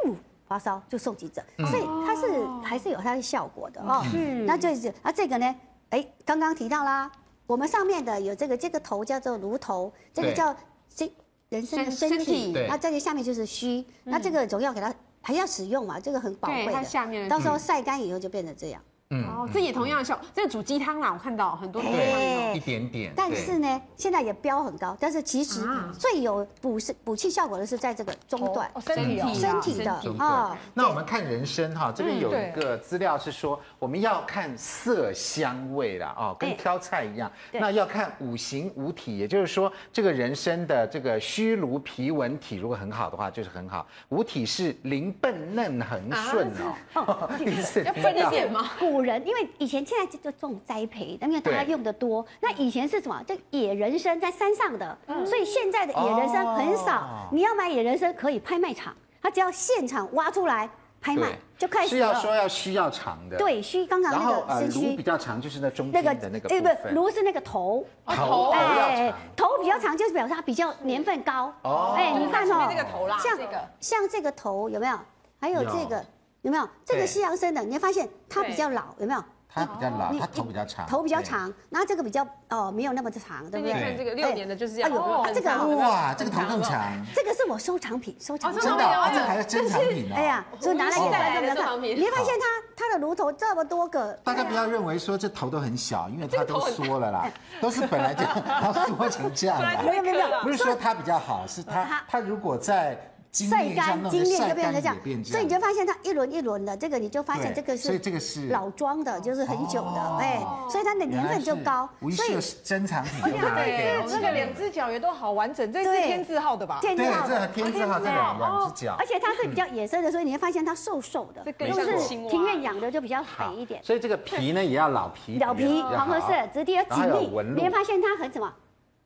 [0.46, 4.04] 发烧就送急诊，所以它是还是有它的效果的哦。
[4.14, 4.44] 嗯。
[4.46, 5.56] 那就是啊这个呢，
[5.90, 7.10] 哎刚刚提到啦，
[7.46, 10.54] 我们上面的有这个这个头叫做颅头，这个叫
[10.94, 11.10] 这
[11.48, 16.72] 人参的身体，那这个下面就是须，那这个总要给他还要使用嘛，这个很宝贵的。
[16.72, 17.28] 它下面。
[17.28, 18.82] 到时候晒干以后就变成这样。
[19.26, 23.12] 哦，这也同样的效，这个煮鸡汤啦，我看到很多人对，一点点。
[23.14, 25.66] 但是呢，现在也标很高，但是其实
[25.98, 30.56] 最有补肾补气效果的是在这个中段，身体身体的啊。
[30.72, 43.86] 那我们看人参哈，这边有一个资料是说，我们要看色香味啦，哦，跟挑菜一样，那要看五行五体，也就是说，这个人参的这个虚颅皮纹体如果很好的话，就是很好。
[44.08, 46.50] 五体是灵笨嫩恒顺
[46.94, 47.28] 哦，
[47.84, 48.70] 要笨一点吗？
[49.02, 52.24] 人，因为以前现在就这种栽培，因为大家用的多。
[52.40, 53.22] 那以前是什么？
[53.24, 57.28] 就野人参在山上的，所以现在的野人参很少。
[57.32, 60.68] 你要买野人参，可以拍卖场，他只要现场挖出来。
[61.04, 66.62] 拍卖就开始是要说要需要长的，对，需刚刚那个是须，颅比较长，就是那中间的那个部分。
[66.62, 71.52] 那个颅是那个头，头哎，头比较长，就是表示它比较年份高。
[71.62, 73.36] 哦，哎，你看哦，这个头啦，像
[73.80, 74.96] 像这个头有没有？
[75.40, 76.06] 还有这个
[76.42, 76.68] 有没有？
[76.84, 79.24] 这个西洋参的，你会发现它比较老，有没有？
[79.54, 83.74] 它比较老，它头比较长，头比较长，然后这个比较哦没有那么长，对不对？
[83.74, 86.80] 看这个六年的就是这样，哦，这个哇，这个头更长。
[87.14, 88.62] 这个是我收藏品，收藏品。
[88.62, 90.16] 真的，这还是珍藏品呢。
[90.16, 91.82] 哎呀，所以拿来给大家看。
[91.82, 94.14] 你会发现它它的颅头这么多个。
[94.24, 99.82] 大家不要认为说这头都很小，因为它都缩了啦， 都是本来就它缩成这样的。
[99.82, 102.98] 没有没有，不是说它比较好，是它它如果在。
[103.32, 110.38] 晒干精炼就变成这样，所以你就发现它一轮一轮的，这个你就发现这个是，所以这个是老庄的，就是很久的，哎，
[110.70, 113.22] 所以它的年份就高，所以珍藏品。
[113.22, 116.78] 而且它这这个两只脚也都好完整，这是天字号的吧？
[116.82, 121.42] 天字号，这天字号这两两只脚，而且它是比较野生的，所以你会发现它瘦瘦的，
[121.72, 123.82] 就是庭院养的就比较肥一点。
[123.82, 128.52] 所以这个皮呢也要老皮，老皮黄褐色，质地要紧密，你会发现它很什么？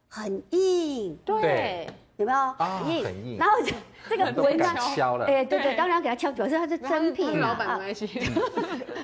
[0.09, 1.87] 很硬，对。
[2.17, 2.39] 有没有？
[2.39, 2.89] 啊，很
[3.27, 3.37] 硬。
[3.37, 3.55] 然后
[4.09, 4.65] 这个纹呢？
[4.95, 5.27] 敲了。
[5.27, 8.09] 哎，对对，当然要给他敲，表示它是真品老板关系。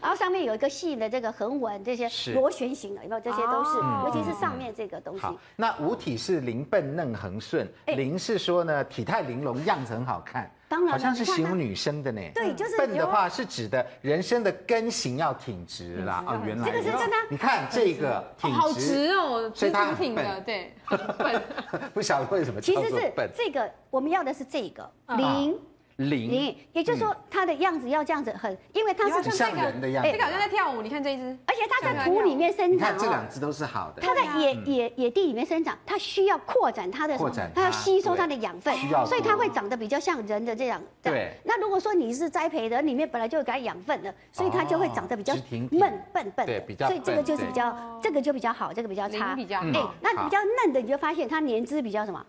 [0.01, 3.21] 然后上面有一个细的这个横纹，这些螺旋形的，有没有？
[3.21, 5.27] 这些都是，尤其是上面这个东西。
[5.57, 10.51] 那五体是灵笨嫩恒顺，灵是说呢体态玲珑，样子很好看。
[10.69, 12.21] 当然，好像是形容女生的呢。
[12.35, 16.25] 对，就是笨的话是指的人生的根型要挺直啦。
[16.27, 17.17] 哦，原来这个是真的。
[17.29, 20.73] 你看这个挺直，好直哦，所以它很挺的，对。
[21.93, 25.59] 不晓得为什么其实是这个，我们要的是这个灵。
[25.97, 30.81] 灵，也就是说它的样子要这样子很，因为它是像人的样子，这个好像在跳舞。
[30.81, 34.03] 你看这一只，而且它在土里面生长，你看这两只都是好的。
[34.03, 37.17] 它在野野野地里面生长，它需要扩展它的，
[37.55, 38.75] 它要吸收它的养分，
[39.07, 40.83] 所以它会长得比较像人的这样。
[41.03, 41.35] 对。
[41.45, 45.35] 那如果说你是栽培的，里面本来就有给它养分的，所以它就会长得比较
[45.71, 46.59] 闷笨笨的。
[46.61, 46.89] 比较。
[46.89, 49.37] 所以这个就是比较，这个就比较好，这个比较差。
[49.37, 49.95] 比较好。
[50.01, 52.25] 那比较嫩的你就发现它年资比较什么？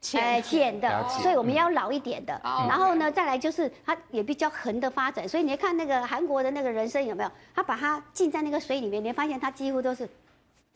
[0.00, 2.40] 浅浅的，所以我们要老一点的。
[2.44, 7.30] 然后呢，再来就是它也比较横的发展，所以你看那个韩国的那个人参有没有？
[7.54, 10.08] 它把它浸在那个水里面，你会发现它几乎都是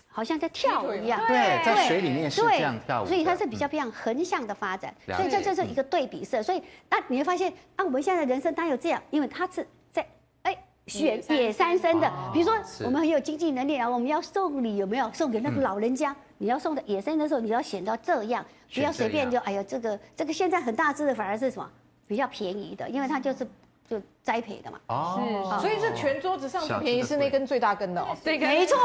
[0.08, 1.20] 好像在跳舞一样。
[1.28, 3.06] 对，在水里面是这样跳舞。
[3.06, 6.42] 所以它是比较偏横向的发展，所以这这是一个对比色。
[6.42, 10.04] 所以那你会发现啊，我们现在的人生它有这样，因为它是在
[10.42, 10.56] 哎
[10.88, 12.54] 选野山参的，比如说
[12.85, 15.08] 我们很有经济能力啊，我们要送礼有没有？
[15.12, 16.14] 送给那个老人家。
[16.42, 21.70] 你要送的野生的时候，你要选到这样，不要随便就哎呀，这个这个现在很大只的反而是什么
[22.09, 23.46] 比较便宜的，因为它就是
[23.88, 24.81] 就栽培的嘛。
[24.88, 28.09] 哦，是，所以这全桌子上最便宜是那根最大根的哦。
[28.24, 28.76] 这个没错，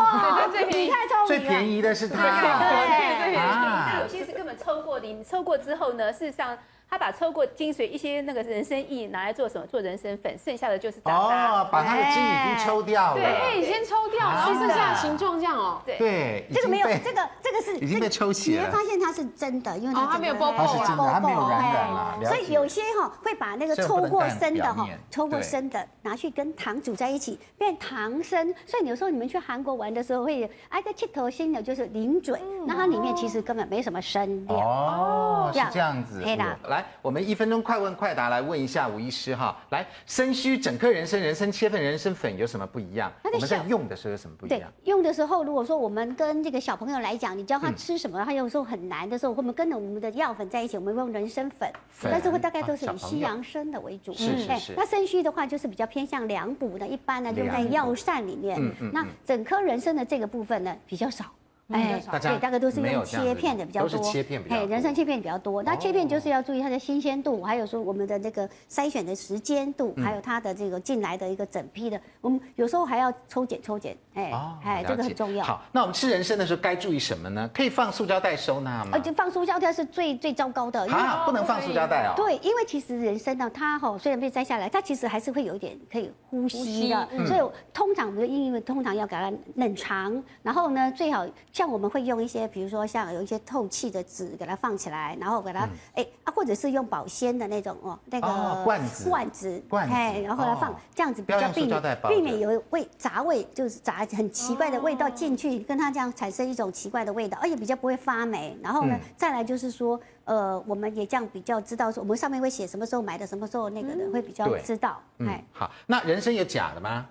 [0.52, 1.26] 最便宜太聪明了。
[1.28, 2.22] 最便宜的是它。
[2.62, 4.02] 对，最便宜。
[4.02, 6.56] 有些是根本抽过的，你抽过之后呢，事实上。
[6.90, 9.68] 他把抽过精髓一些那个人参液拿来做什么？
[9.68, 11.62] 做人参粉，剩下的就是渣渣。
[11.62, 13.22] 哦，把它的筋已经抽掉了。
[13.22, 15.82] 对，已经抽掉了，然后剩下形状这样哦。
[15.86, 18.62] 对对，这个没有，这个这个是已经被抽血了。
[18.62, 22.20] 你会发现它是真的，因为它没有包包它是真的，它没有染染了。
[22.26, 28.48] 所以有些哈会把那个抽过生的哈，抽过生的拿去跟糖煮在一起，变糖参。
[28.66, 34.58] 所以有时候你们去韩国玩的时候会，哎，这七头新的就是零嘴，那它里面其实根本没什么生料。
[34.58, 36.22] 哦，是这样子。
[36.22, 36.46] 对的。
[36.78, 37.58] 来，我们一分钟。
[37.64, 43.12] 快问快答来问一下吴医师哈，来参须整颗人参人参切份人参粉有什么不一样？
[43.24, 44.60] 我们在用的时候有什么不一样？
[44.60, 51.68] 对，用的时候如果说我们跟这个小朋友来讲，你教他吃什么，他有时候很难的时候，我们跟着我们的药粉在一起，我们用人参粉，
[52.04, 54.14] 但是会大概都是以西洋参的为主。
[54.14, 54.74] 是是是。
[54.78, 58.56] 那参须的话就是比较偏向凉补的，一般呢用在药膳里面。
[58.62, 58.92] 嗯嗯。
[58.94, 61.26] 那整颗人参的这个部分呢比较少。
[61.70, 63.90] 哎，对，大概都是用切片的比较多。
[63.90, 64.64] 都是切片比较多。
[64.64, 65.62] 哎，人参切片比较多。
[65.62, 73.98] 那切片就是要注意它的新鲜度，还有说我们的这个筛选的时间度，还有它的这个进来的一个整批的，我们有时候还要抽检抽检。
[74.14, 74.32] 哎，
[74.64, 75.44] 哎，这个很重要。
[75.44, 77.50] 好，那我们吃人参的时候该注意什么呢？
[77.54, 78.92] 可以放塑胶袋收纳吗？
[78.94, 80.90] 呃，就放塑胶袋是最最糟糕的。
[80.90, 82.14] 啊，不能放塑胶袋哦。
[82.16, 87.08] 对，因为其实人参呢，它哈虽然被摘下来，它其实还是会有一点可以呼吸的。
[87.26, 91.28] 所以通常我们的因为通常要给它冷藏，然后呢，最好
[91.58, 92.48] 像我们会用一些。
[92.50, 108.56] 比如说像有一些透气的纸给它放起来，然后给它哎啊，或者是用保鲜的那种哦，那个罐子罐子，哎，然后来放这样子比较避免避免有味杂味，就是杂很奇怪的味道进去，跟它这样产生一种奇怪的味道，而且比较不会发霉。
[108.62, 115.02] 然后呢，再来就是说，呃，我们也这样比较知道说，我们上面会写什么时候买的，什么时候那个的会比较知道。
[115.20, 117.08] 哎，好，那人参有假的吗？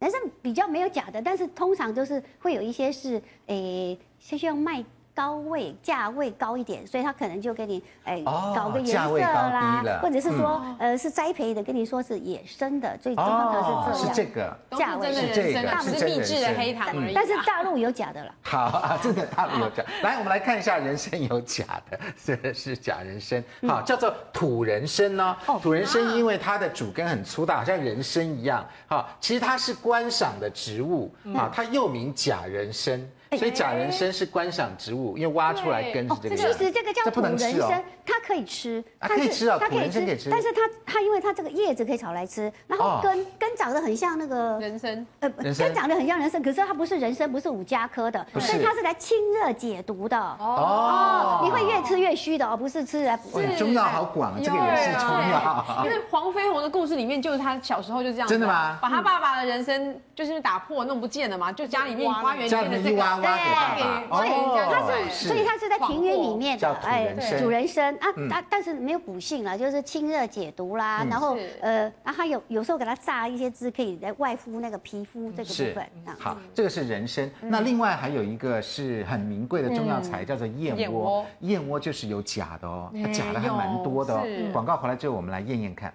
[0.00, 4.84] 男生比较没有假的，但是通常都是会有一些是诶，需要卖。
[5.18, 8.22] 高位价位高一点，所以他可能就给你哎
[8.54, 14.14] 搞个颜色啦，或者是说呃是栽培的，跟你说是野生的，最重要的是这样。
[14.14, 17.12] 是这个价位是这个，是秘制的黑糖而已。
[17.12, 18.32] 但是大陆有假的了。
[18.42, 19.82] 好啊，真的大陆有假。
[20.04, 25.36] 来，我们来看一下人参有假的， 这是假人参，好叫做土人参呢。
[25.60, 28.64] 土人参因为它的主根很粗大，好像人参一样。
[28.86, 33.04] 好，其实它是观赏的植物啊，它又名假人参。
[33.36, 36.36] 所以假人参是观赏植物，因为挖出来根是这个。
[36.36, 40.30] 其实这个叫土人参，它可以吃，它可以吃啊，土人参可以吃。
[40.30, 50.18] 但是它它因为它这个叶子可以炒来吃，然后根根长得很像那个人参，呃，根长得很像人参，可是它不是人参，不是五加科的，所以它是来清热解毒的。
[50.18, 53.40] 哦，你会越吃越虚的哦，不是吃来补。
[53.58, 55.82] 中药好广，这个也是中药。
[55.84, 58.26] 因为黄飞鸿的故事里面，就是他小时候就这样。
[58.26, 58.78] 真的吗？
[58.80, 63.17] 把他爸爸的人参就是打破弄不见了嘛，就家里面花园里面的这个。
[63.20, 75.86] 对，他是，所以他是在庭院里面的，哎，主人参啊，但但是没有补性了，就是清热解毒啦，然后呃，然后他有有时候给它榨一些汁，可以来外敷那个皮肤这个部分。
[76.18, 77.30] 好，这个是人参。
[77.40, 81.24] 那另外还有一个是很名贵的中药材，叫做燕窝。
[81.40, 81.78] 燕窝。
[81.78, 84.22] 就是有假的哦，假的还蛮多的哦。
[84.52, 85.94] 广告回来之后，我们来验验看。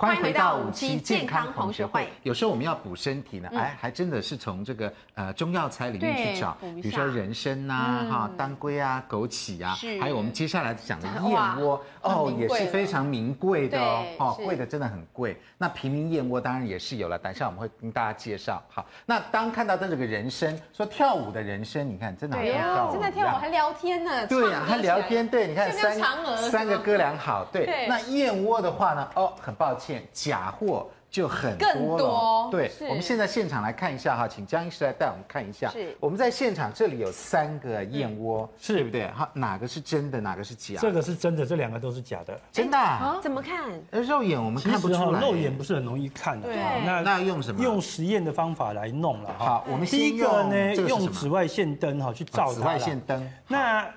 [0.00, 2.08] 欢迎回到五期健康同学会。
[2.22, 15.36] 有时候我们要补身体呢，哎，还真的是从这个呃中药材里面去找，比如说人参呐、哈当归啊、枸杞啊，还有我们接下来讲的燕窝哦，也是非常名贵的哦，哦，贵的真的很贵。
[15.58, 18.62] 那平民燕窝当然也是有了，等一下我们会跟大家介绍。
[18.68, 26.00] 好，那当看到的这个人参，说跳舞的人参，你看真的好像跳舞，真的跳舞还聊天呢，对呀，还聊天，对，你看三
[26.36, 27.88] 三个哥俩好， 对。
[27.88, 29.87] 那燕窝的话呢，哦，很抱歉。
[30.12, 35.70] 假货就很多了，对，我们现在现场来看一下哈，请江医师来带我们看一下。
[35.70, 39.08] 是，我们在现场这里有三个燕窝，是对不对？
[39.08, 40.78] 哈，哪个是真的，哪个是假？
[40.80, 42.38] 这个是真的，这两个都是假的。
[42.52, 42.76] 真的？
[42.76, 43.18] 啊？
[43.22, 43.70] 怎么看？
[44.06, 46.46] 肉眼我们看不出来，肉眼不是很容易看的。
[46.46, 47.62] 对，那那用什么？
[47.62, 49.34] 用实验的方法来弄了。
[49.38, 53.26] 好，我们第一个呢，用紫外线灯哈去照紫外线灯。
[53.46, 53.88] 那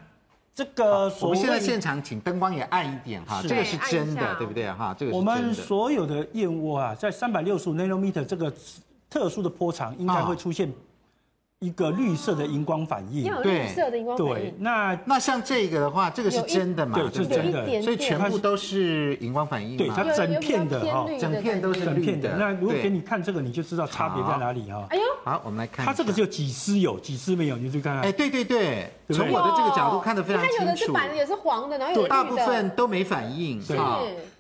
[0.54, 4.94] 这个，我们现在现场请灯光也暗一点哈，这个是真的，对不对哈？
[4.98, 8.54] 这个我们所有的燕窝啊，在三百六十五 nanometer 这个
[9.10, 10.72] 特殊的波长，应该会出现。
[11.64, 14.34] 一个绿色的荧光反应，对，绿色的荧光反应。
[14.34, 16.98] 对，那那像这个的话，这个是真的嘛？
[16.98, 19.78] 对，是真的，所以全部都是荧光反应。
[19.78, 22.36] 对，它整片的哈，整片都是整片的。
[22.36, 24.88] 那如果给你看这个，你就知道差别在哪里哈。
[24.90, 28.02] 哎呦，好，我们来看，它这个只有几丝有，几丝没有，你就看看。
[28.06, 30.58] 哎，对对对，从我的这个角度看得非常清楚。
[30.58, 33.64] 它有的是白的，也是黄的，然后有大部分都没反应。
[33.66, 33.78] 对，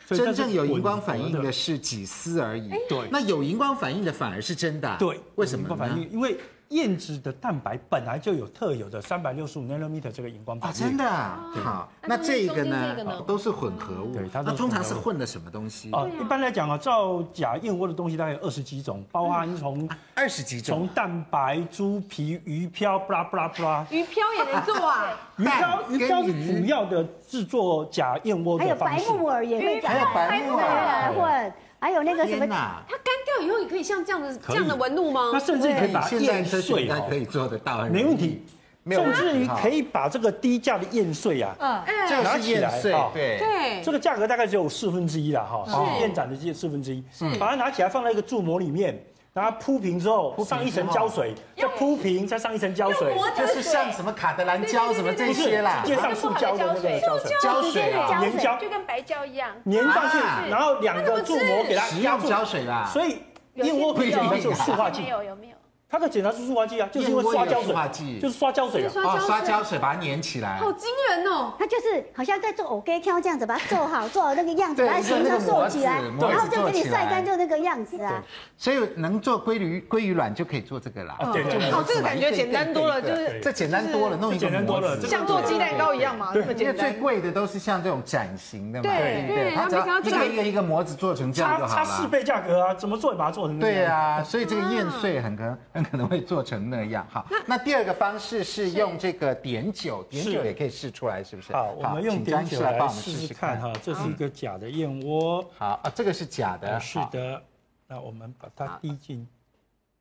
[0.08, 2.72] 真正有荧光反应的是几丝而已。
[2.90, 4.96] 对，那有荧光反应的反而是真的。
[4.98, 5.96] 对，为什么呢？
[6.12, 6.36] 因为。
[6.72, 10.80] 燕子的蛋白本来就有特有的三百六十五 nanometer 这个荧光反应。
[10.80, 11.06] 真的？
[11.06, 12.96] 好，那这个呢？
[13.28, 14.14] 都是混合物。
[14.14, 15.90] 对，它通常是混的什么东西？
[15.92, 23.86] 哦，一般来讲啊，造假燕窝的东西大概有二十几种，包含从 二十几种，从蛋白、猪皮、鱼漂，布拉布拉布拉。
[23.90, 25.12] 鱼漂也能做啊？
[25.38, 28.96] 鱼漂，鱼漂是主要的制作假燕窝的方式。
[28.96, 31.54] 还有白木耳也会，还有白木耳混。
[31.82, 35.32] 还有那个什么，它干掉以后也可以像这样子这样的纹路吗？
[35.34, 38.46] 那甚至可以把燕碎哦，可以做得到，没问题。
[38.90, 43.38] 甚至于可以把这个低价的燕碎啊，嗯，拿起来，对。
[43.38, 46.02] 对，这个价格大概只有四分之一了哈，是。
[46.02, 47.04] 燕盏的这四分之一，
[47.40, 49.00] 把它拿起来放在一个铸模里面。
[49.34, 60.18] 然后铺平之后，上一层胶水，再铺平，再上一层胶水，就是像什么卡德兰胶什么这些啦，接上塑胶的那个胶水，胶水啊，粘胶，就跟白胶一样，粘上去，
[60.50, 63.20] 然后两个注模给它压住胶水啦，所以
[63.56, 65.56] 燕窝可以里面有塑化剂，有有没有？
[65.92, 67.76] 它的检查是塑化剂啊，就是因为刷胶水，
[68.22, 71.52] 就是刷胶水啊，刷胶水把它粘起来，好惊人哦！
[71.60, 78.24] 他就是好像在做藕羹这样子，把它做好，做好那个样子，把它形成做起来，然后就给你晒干，就那个样子啊。
[78.56, 81.18] 所以能做鲑鱼鲑鱼卵就可以做这个啦。
[81.34, 86.90] 对对对，哦，这个感觉简单多了，就是这简单多了，弄一个模子，像做鸡蛋糕一样嘛，这么简单。
[86.90, 91.84] 最贵的都是像这种展形的嘛，对对，它只要一个一个一个模子做成这样就好了。
[91.84, 93.76] 差四倍价格啊，怎么做也把它做成这样。
[93.76, 96.70] 对啊，所以这个燕碎很可能很 可能会做成。
[96.70, 97.06] 那样。
[97.10, 101.52] 好，那第二个方式是用这个碘酒，碘酒也可以试出来，是不是？
[101.54, 103.60] 好，我们用碘酒来帮我们试试看。
[103.60, 105.44] 哈，这是一个假的燕窝。
[105.58, 107.42] 好啊，这个是假的，是的。
[107.88, 109.28] 那我们把它滴进，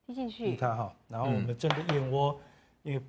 [0.07, 2.39] 滴进去，你看哈，然后我们真的燕窝，
[2.83, 3.01] 因为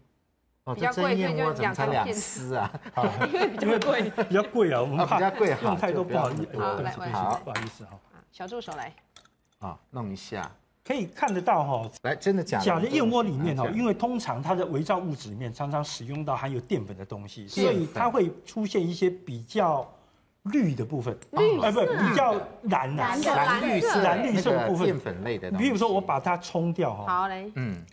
[0.74, 2.72] 比较贵，所以就两才两丝啊，
[3.32, 8.00] 因为比较贵，比较贵啊，我们比较贵，用太多不好意思，好来，好，不好意思哈，
[8.32, 8.92] 小助手来，
[9.60, 10.52] 啊，弄一下，
[10.84, 12.66] 可以看得到哈，来，真的假的？
[12.66, 19.88] 假的燕窝里面哈，因为通常它的伪造物质里面常常使用到含有淀粉的东西，所以它会出现一些比较。
[20.46, 24.02] 绿的部分，绿，不比较蓝蓝蓝绿色。
[24.02, 25.52] 蓝绿色的部分，淀粉类的。
[25.52, 27.86] 比如说我把它冲掉哈，好嘞，嗯，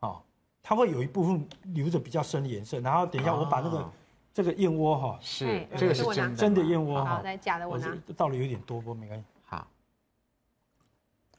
[0.00, 0.20] 哦，
[0.62, 3.90] 它会有一部分留着比较深的颜色，然后等一下我把那个
[4.34, 9.24] 这个燕窝哈，是这个是真真的燕窝哈，来假的我拿，倒了有点多，不过没关系。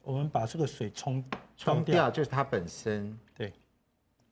[0.04, 1.24] 好，我们把这个水冲
[1.58, 3.18] 冲掉，就是它本身。
[3.38, 3.54] 对，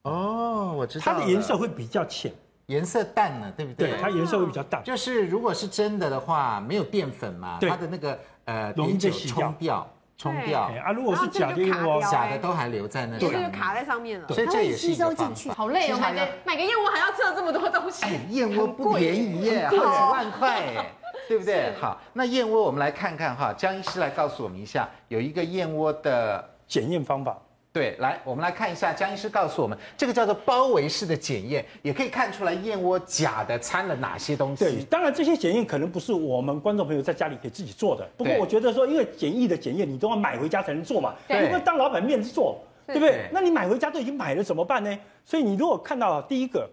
[0.03, 2.31] 哦，我知道，它的颜色会比较浅。
[2.67, 3.89] 颜色淡了，对不对？
[3.91, 4.83] 对，它颜色会比较淡。
[4.83, 9.89] 就是如果是真的的话，没有淀粉嘛，它的那个呃，容易被洗掉，
[10.19, 10.61] 冲掉。
[10.61, 11.65] 啊，如果是假的，
[12.11, 14.27] 假的都还留在那里，对，就卡在上面了。
[14.27, 15.53] 所以这也是一个方法。
[15.55, 18.05] 好累哦，买个买个燕窝还要测这么多东西。
[18.05, 20.91] 哎，燕窝不便宜耶，好几万块哎，
[21.29, 21.71] 对不对？
[21.79, 27.37] 好，那燕窝我们来看看哈，江医师来告诉我们一下，有一个燕窝的检验方法。
[27.71, 34.65] 对，来，我们来看一下，江医师告诉我们，这个叫做包围式的检验，也可以看出来燕窝假的掺了哪些东西。
[34.65, 38.09] 对，当然这些检验可能不是我们观众朋友在家里可以自己做的。
[38.17, 43.29] 不过我觉得说，因为简易的检验，你都要买回家才能做嘛，对，因为当老板面子做，对不对？
[43.31, 44.97] 那你买回家都已经买了，怎么办呢？
[45.23, 46.67] 所以你如果看到第一个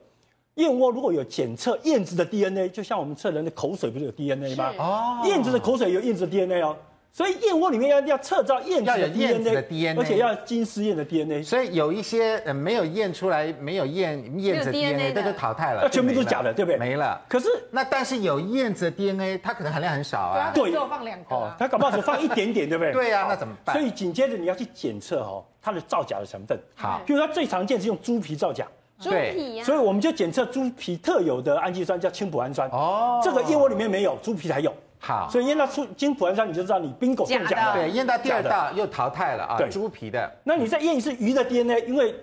[0.57, 4.73] 燕窝如果有检测燕子的 DNA，就像我们测人的口水不是有 DNA 吗？
[4.79, 6.75] 哦，燕子的口水有燕子的 DNA 哦。
[7.13, 11.43] 所以燕窝里面要要测到燕子的 DNA，而且要金丝燕的 DNA。
[11.43, 16.79] 所以有一些呃没有验出来，没有验燕子 DNA，那就淘汰了，全部都是假的，对不对？
[16.79, 17.19] 没了。
[17.29, 20.53] 可是那但是有燕子的 DNA，它可能含量很少啊。
[20.55, 21.55] 对，只放两个。
[21.59, 22.93] 它搞不好只放一点点，对不对？
[22.97, 23.77] 对啊，那怎么办？
[23.77, 26.59] 所以紧接着你要去检测哦，它的造假的成分。
[26.75, 28.67] 好，比如它最常见是用猪皮造假。
[28.99, 29.62] 猪皮。
[29.62, 32.68] 所以我们就检测猪皮特有的氨基酸叫氢脯氨酸。
[32.70, 33.20] 哦。
[33.22, 34.72] 这个燕窝里面没有，猪皮才有。
[34.99, 37.74] 好，所以验到出金脯氨酸，你就知道你 bingo 中奖了。
[37.74, 39.57] 对，验到第二道又淘汰了啊。
[39.59, 40.30] 对，猪皮的。
[40.42, 42.14] 那你再验一次鱼的 DNA，因为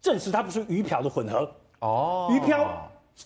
[0.00, 1.50] 证实它不是鱼漂的混合。
[1.80, 2.28] 哦。
[2.30, 2.66] 鱼漂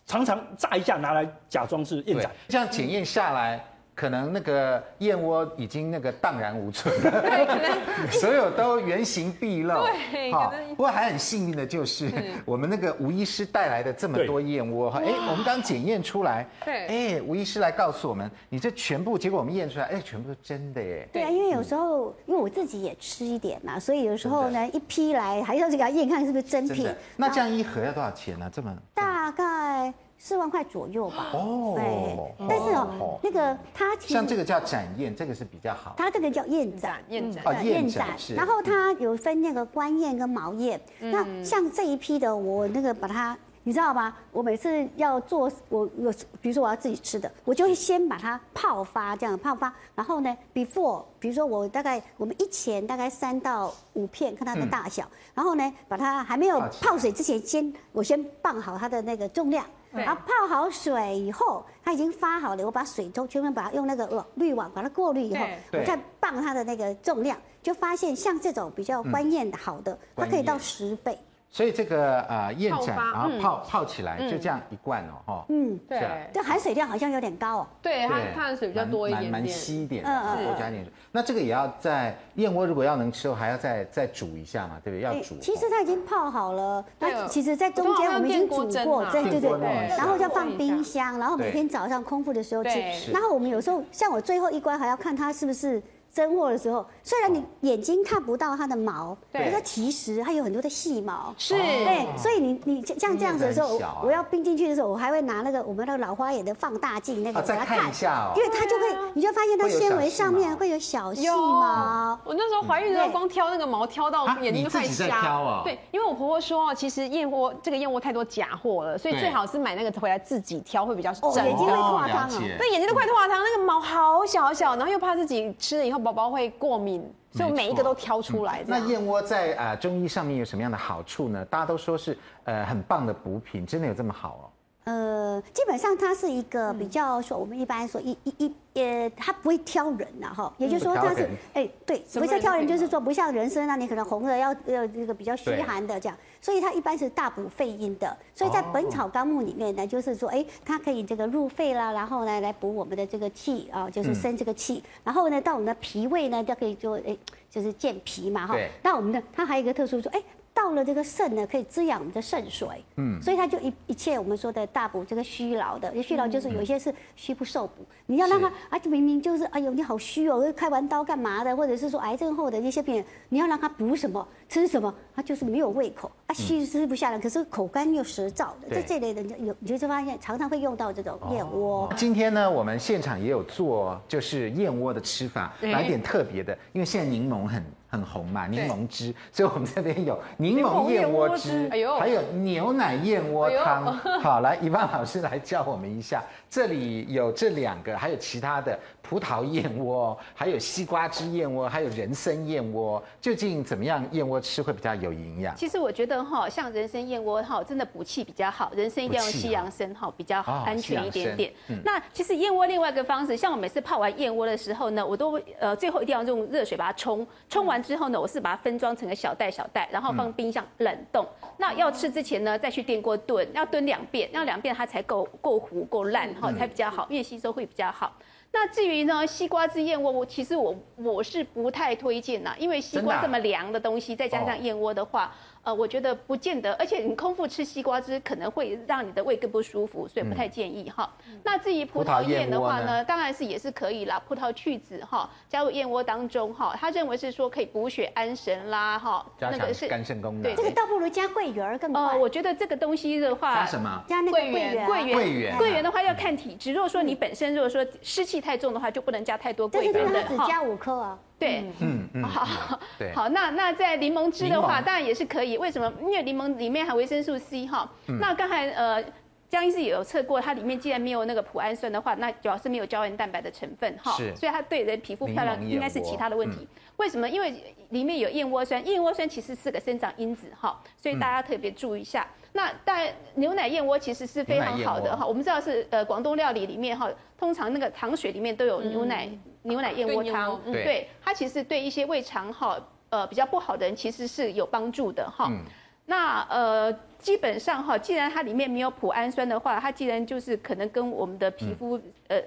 [0.07, 2.29] 常常炸一下拿来假装是燕仔。
[2.49, 3.65] 这样检验下来。
[3.95, 7.25] 可能那个燕窝已经那个荡然无存了，
[8.11, 9.85] 所有都原形毕露。
[10.11, 12.11] 对，好，不过还很幸运的就是
[12.45, 16.87] 我们那个吴医师带来的这么多燕窝哈，哎，我们刚检验出来，对，
[17.17, 21.09] 哎，吴医师来告诉我们，你这全部结果我们验出来，哎，全部都真的耶。
[21.13, 26.89] 对啊，因为有时候因为我自己也吃一点嘛，所以有时候呢一批来还要去给他验看是不是真品。
[27.17, 28.51] 那这样一盒要多少钱呢？
[28.53, 29.95] 这么大概。
[30.25, 31.33] 四万块左右吧。
[31.35, 35.95] 哦，对，但是哦，那个它像这个叫展燕，这个是比较好。
[35.99, 38.09] 它这个叫燕展，燕展，燕展。
[38.35, 40.81] 然后它有分那个官燕跟毛燕。
[40.99, 44.17] 那像这一批的，我那个把它，你知道吗？
[44.33, 46.11] 我每次要做，我我
[46.41, 49.71] 比如说我要自己吃的，我就会先把它泡发，这样泡发。
[49.95, 55.07] 然后呢，before，比如说我大概我们一钱大概三到五片，看它的大小。
[55.35, 59.63] 然后呢，把它还没有泡水之前，先我先磅好它的那个重量。
[59.95, 71.19] 然后泡好水以后，它已经发好了，我把水都全部把它用那个网滤网把它过滤以后，我再磅它的那个重量，就发现像这种比较观念的好的，它可以到十倍。
[71.55, 80.93] 所以这个呃燕盏，然后泡泡起来就这样一罐哦，哈，嗯，对，这含水量好像有点高哦，对，它它的水比较多一点，蛮稀一点，嗯，多加点水。
[81.13, 85.03] 那这个也要在燕窝如果要能吃，还要再再煮一下嘛，对不对？
[85.03, 85.39] 要煮。
[85.41, 93.13] 其实它已经泡好了，那其实在中间我们已经煮过，对对对，然后就放冰箱，然后每天早上空腹的时候吃。
[93.13, 95.81] 然后我们有时候像我最后一关还要看它是不是。
[96.15, 101.35] 真货的时候，虽然你眼睛看不到它的毛，可是其实它有很多的细毛。
[101.37, 112.17] 是，对，所以你你像这样子的时候，我要冰进去的时候，我还会拿那个我们那个老花眼的放大镜那个给它看一下，因为它就会，你就发现它纤维上面会有小细毛。
[112.25, 115.63] 我那时候怀孕的时候，光挑那个毛挑到眼睛都快瞎。
[115.65, 121.33] 对，因为我婆婆说，其实燕窝这个燕窝太多假货了，所以最好是买那个回来自己挑会比较哦。
[121.35, 126.04] 眼睛会化汤啊，对，眼睛都快化汤，那个毛好小好小，然后又怕自己吃了以后。
[126.05, 127.03] 宝宝会过敏，
[127.33, 128.63] 所以每一个都挑出来。
[128.67, 131.45] 那燕窝在啊中医上面有什么样的好处呢？
[131.47, 134.45] 大家都说是呃很棒的补品，真的有这么好哦？
[134.85, 148.15] 呃，基本上它是一个比较说，我们一般说一一一呃，它不会挑人呐哈，也就是说它是哎对，不是挑人，就是说不像人参啊，你可能红的要要这个比较虚寒的这样，所以它一般是大补肺阴的。
[148.35, 157.17] 所以在《本草纲目》里面呢，就是说哎，它可以这个入肺啦，然后呢来补我们的这个气啊，就是生这个气，然后呢到我们的脾胃呢就可以做哎，
[157.51, 158.55] 就是健脾嘛哈。
[158.83, 160.23] 那我们的它还有一个特殊说哎。
[160.55, 174.27] 到了这个肾呢，可以滋养我们的肾水，嗯，所以它就一一切我们说的大补这个虚劳的，虚劳就是有一些是虚不受补，你要让他啊，就明明就是哎呦你好虚哦，开完刀干嘛的，或者是说癌症后的一些病人，你要让他补什么？
[174.49, 181.93] 吃什么，他就是没有胃口，啊虚吃不下来，可是口干又舌燥的，这这类的有你就发现常常会用到这种燕窝。
[181.97, 187.61] 今天呢，我们现场也有做就是燕窝的吃法，来点特别的，因为现在柠檬很。
[187.95, 193.97] 很红嘛，柠檬汁， 所以我们这边有柠檬燕窝汁，哎呦还有牛奶燕窝汤。
[194.21, 196.23] 好，来，一万老师来教我们一下。
[196.51, 203.03] 这里有这两个，还有其他的葡萄燕窝，还有西瓜汁燕窝，还有人参燕窝。
[203.21, 205.55] 究竟怎么样燕窝吃会比较有营养？
[205.57, 208.71] 其实我觉得哈，像人参燕窝哈，真的补气比较好。
[208.75, 211.53] 人参一定要用西洋参哈，比较好，安全一点点。
[211.85, 217.84] 那其实燕窝另外一个方式，像我每次泡完燕窝的时候呢，我都呃最后一定要用热水把它冲，冲完。
[217.85, 221.25] 之后呢，我是把它分装成个小袋小袋，然后放冰箱冷冻。
[221.59, 228.13] 那要吃之前呢，再去电锅炖，要炖两遍，要两遍它才够够糊够烂哈，才比较好，因为吸收会比较好。
[228.51, 235.35] 那至于呢，西瓜汁燕窝，我其实我我是不太推荐呐，因为西瓜这么凉的东西，再加上燕窝的话。
[235.65, 241.11] 呃，我觉得不见得，而且你空腹吃西瓜汁可能会让你的胃更不舒服，所以不太建议哈。
[241.27, 250.43] 嗯、那至于葡萄燕的话呢，呢当然是也是可以啦，葡萄去籽哈，加入燕窝当中哈，他认为是说可以补血安神啦哈，那个是肝肾功能。
[250.43, 252.03] 对，这个倒不如加桂圆更快。
[252.03, 254.05] 呃，我觉得这个东西的话，加什么？
[254.07, 254.87] 加那个桂圆。
[254.87, 260.23] 桂圆，桂圆的话要看体质，如果说你本身如果说湿气太重的话，就不能加太多桂圆的。
[260.25, 261.19] 只加五颗啊。
[261.45, 265.59] 对，嗯嗯，好，对，好，那那在柠檬汁的话，当然也是可以。
[265.59, 265.93] 为什么？
[266.01, 267.91] 因为柠檬里面含维生素 C 哈。
[268.19, 269.05] 那刚才呃，
[269.49, 274.13] 江医师也有测过，它里面既然没有那个普氨酸的话，那主要是没有胶原蛋白的成分哈。
[274.13, 274.35] 是。
[274.35, 276.67] 所以它对人皮肤漂亮应该是其他的问题。
[276.97, 277.29] 为什么？
[277.29, 282.27] 因为里面有燕窝酸，燕窝酸其实是个生长因子哈，所以大家特别注意一下。
[282.53, 285.27] 那但牛奶燕窝其实是非常好的哈。
[285.27, 289.29] 我们知道是呃广东料理里面哈，通常那个糖水里面都有牛奶。
[289.63, 292.79] 牛奶燕窝汤，对它其实对一些胃肠哈
[293.09, 295.49] 呃比较不好的人其实是有帮助的哈。
[295.51, 295.65] 嗯、
[296.07, 302.43] 那呃基本上哈，既然它里面没有普氨酸的话，它既然就是可能跟我们的皮肤、嗯、呃。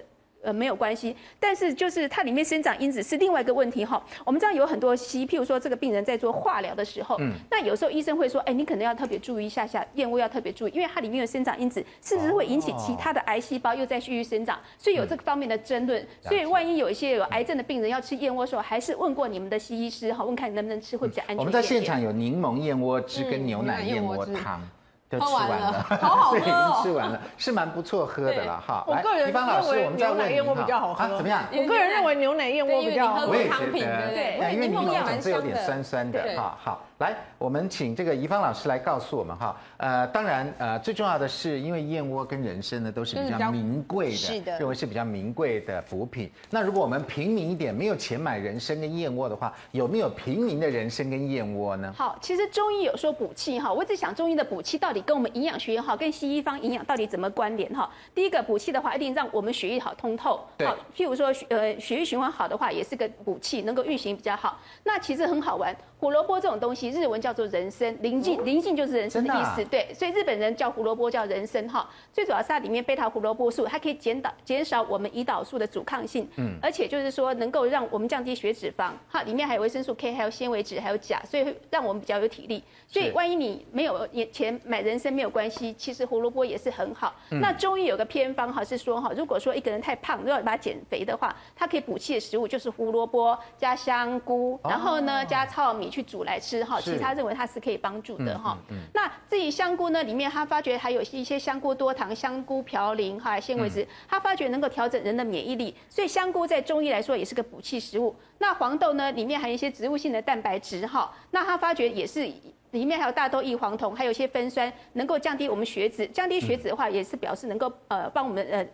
[0.47, 4.01] 呃，没有关系，但是就是它里面生长因子是另外一个问题哈。
[4.23, 14.57] 我们知道有很多西，譬如说这个病人在做化疗的时候，嗯，那有时候医生会说，哎，你可能要特别注意一下下燕窝要特别注意，因为它里面有生长因子，是不是会引起其他的癌细胞又在继续生长？
[14.77, 16.01] 所以有这个方面的争论。
[16.21, 21.37] 所以万一有一些有癌症的病人要吃燕窝的时候，还是问过你们的西医师哈，问看你能不能吃会比较安全。
[21.37, 24.65] 我们在现场有柠檬燕窝汁跟牛奶燕窝汤。
[25.09, 26.53] 就吃完了， 好好喝，已经
[26.83, 28.83] 吃完了，是蛮不错喝的了哈。
[28.87, 31.43] 我个人认为牛奶燕窝比较好喝，怎么样？
[31.51, 36.57] 我个人认为牛奶燕窝比较好喝，我也觉得，对，因为柠檬总是有点酸酸的哈。
[36.63, 36.81] 好。
[36.99, 39.55] 来，我们请这个怡芳老师来告诉我们哈。
[39.77, 46.27] 呃，当然，呃，最重要的是，因为燕窝跟人参呢都是比较名贵的，是的，认为是比较名贵的补品。
[46.49, 51.93] 那如果我们平民一点，没有钱买人参跟燕窝的话，有没有平民的人参跟燕窝呢？
[51.95, 57.87] 好，其实中医有说补气哈，我一直想中医的补气到底跟我们营养学哈，跟西医方营养到底怎么关联哈？
[58.15, 64.59] 第一个补气的话，一定让我们血液好通透，对好，譬如说呃血液循环好的话，也是个补气，能够运行比较好。
[64.83, 65.75] 那其实很好玩。
[65.99, 71.89] 胡萝卜这种东西，日文叫做人参，临近临近就是人参的意思，对，所以日本人叫胡萝卜叫人参哈。
[72.11, 82.63] 最主要是它里面贝塔胡萝卜素，它可以减导减少我们胰岛素的阻抗性，嗯，而且就是说能够让我们降低血脂肪，哈，里面还有维生素 K，还有纤维质，还有钾，所以会让我们比较有体力。
[82.87, 87.15] 所以万一你没有钱买人参没有关系，其实胡萝卜也是很好。
[87.29, 95.87] 那中医有个偏方哈，是说哈，如果说一个人太胖，如果把它减肥的话，它可以补气的食物就是胡萝卜加香菇，然后呢加糙米。
[95.87, 98.57] 去煮来吃哈，其他认为它是可以帮助的哈。
[98.93, 108.15] 那至于香菇呢，里面他发觉还有一些香菇多糖、香菇嘌呤哈纤维质，他发觉能够调整人的免疫力，所以香菇在中医来说也是个补气食物。
[108.37, 112.27] 那黄豆呢，里面含一些植物性的蛋白质哈，那他发觉也是
[112.71, 116.05] 里面还有大豆异黄酮，还有一些酚酸，能够降低我们血脂。
[116.07, 118.67] 降低血脂的话，也是表示能够呃帮我们呃。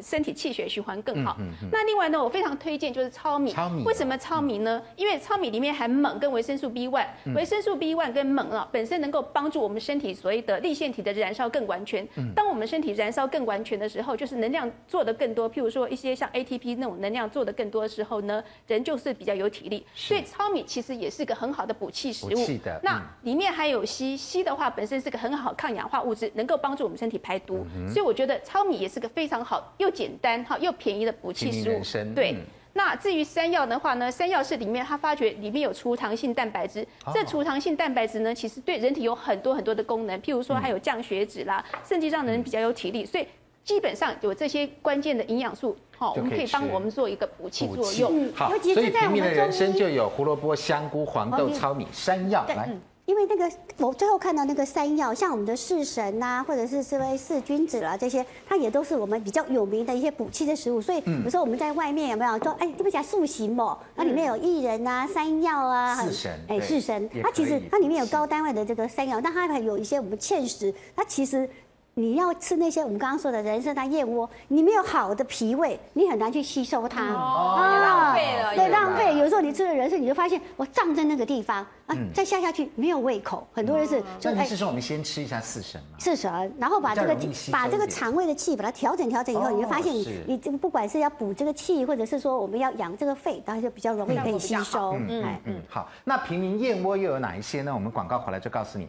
[0.00, 1.36] 身体气血循环更好。
[1.38, 3.52] 嗯嗯嗯、那另外呢，我非常推荐就是糙米。
[3.52, 4.80] 糙米为什么糙米呢？
[4.84, 12.06] 嗯、因为糙米里面含锰跟维生素 B one，维、嗯、生素 B one 跟锰啊，本身能够帮助我们身体所谓的立腺体的燃烧更完全。
[12.16, 15.50] 嗯、当我们身体燃烧更完全的时候，就是能量做的更多。
[15.50, 19.84] 譬如说一些像 ATP 那种能量做的更多的时候呢，人就是比较有体力。
[19.94, 22.30] 是所以糙米其实也是个很好的补气食物。
[22.30, 22.80] 补气的。
[22.82, 27.66] 那里面还有硒，硒的话本身是个很好抗氧化物质，能够帮助我们身体排毒。
[27.76, 30.42] 嗯、所以我觉得糙米也是个非常好又简单。
[30.44, 31.80] 哈又便宜的补气食物，
[32.14, 32.36] 对。
[32.76, 36.84] 那至于山药的话呢，山药是里面它发觉里面有储糖性蛋白质，
[37.14, 43.26] 这储糖性蛋白质呢，其实对人体有很多很多的功能，譬如说还有降血脂啦，甚至让人比较有体力，所以
[43.62, 48.28] 基本上有这些关键的营养素，好，我们可以帮我们做一个补气作用。
[48.34, 52.68] 好，所以平民的人生就有胡萝卜、香菇、黄豆、糙米、山药来。
[53.06, 53.50] 因为那个，
[53.86, 60.80] 我最后看到那个山药，像我们的四神呐，或者是四位四君子啦，这些它也都是我们比较有名的一些补气的食物。
[60.80, 71.48] 所以有时候我们在外面有没有说，哎，对不起啊，素行哦，那里面有薏仁啊、山药啊，四神，哎，四神，它其实它里面有高单位的这个山药，但它还有一些我们芡实，它其实。
[71.96, 77.12] 你要吃那些我们刚刚说的人参啊、燕窝，你没有好的脾胃，你很难去吸收它。
[77.12, 78.54] 哦，浪费了。
[78.56, 79.16] 对，浪费。
[79.16, 83.46] 有时候你吃了人参，你就发现我胀在那个地方啊，再下下去没有胃口。
[83.52, 84.02] 很多人是。
[84.18, 85.96] 就你是说我们先吃一下四神吗？
[86.00, 87.16] 四神，然后把这个
[87.52, 94.94] 把这个肠胃的气把它调整调整以后，你就发现你你这个不管是要补这个气，或者是说我们要养这个肺，当然就比较容易可以吸收。
[94.94, 95.62] 嗯嗯嗯。
[95.68, 97.72] 好，那平民燕窝又有哪一些呢？
[97.72, 98.88] 我们广告回来就告诉你。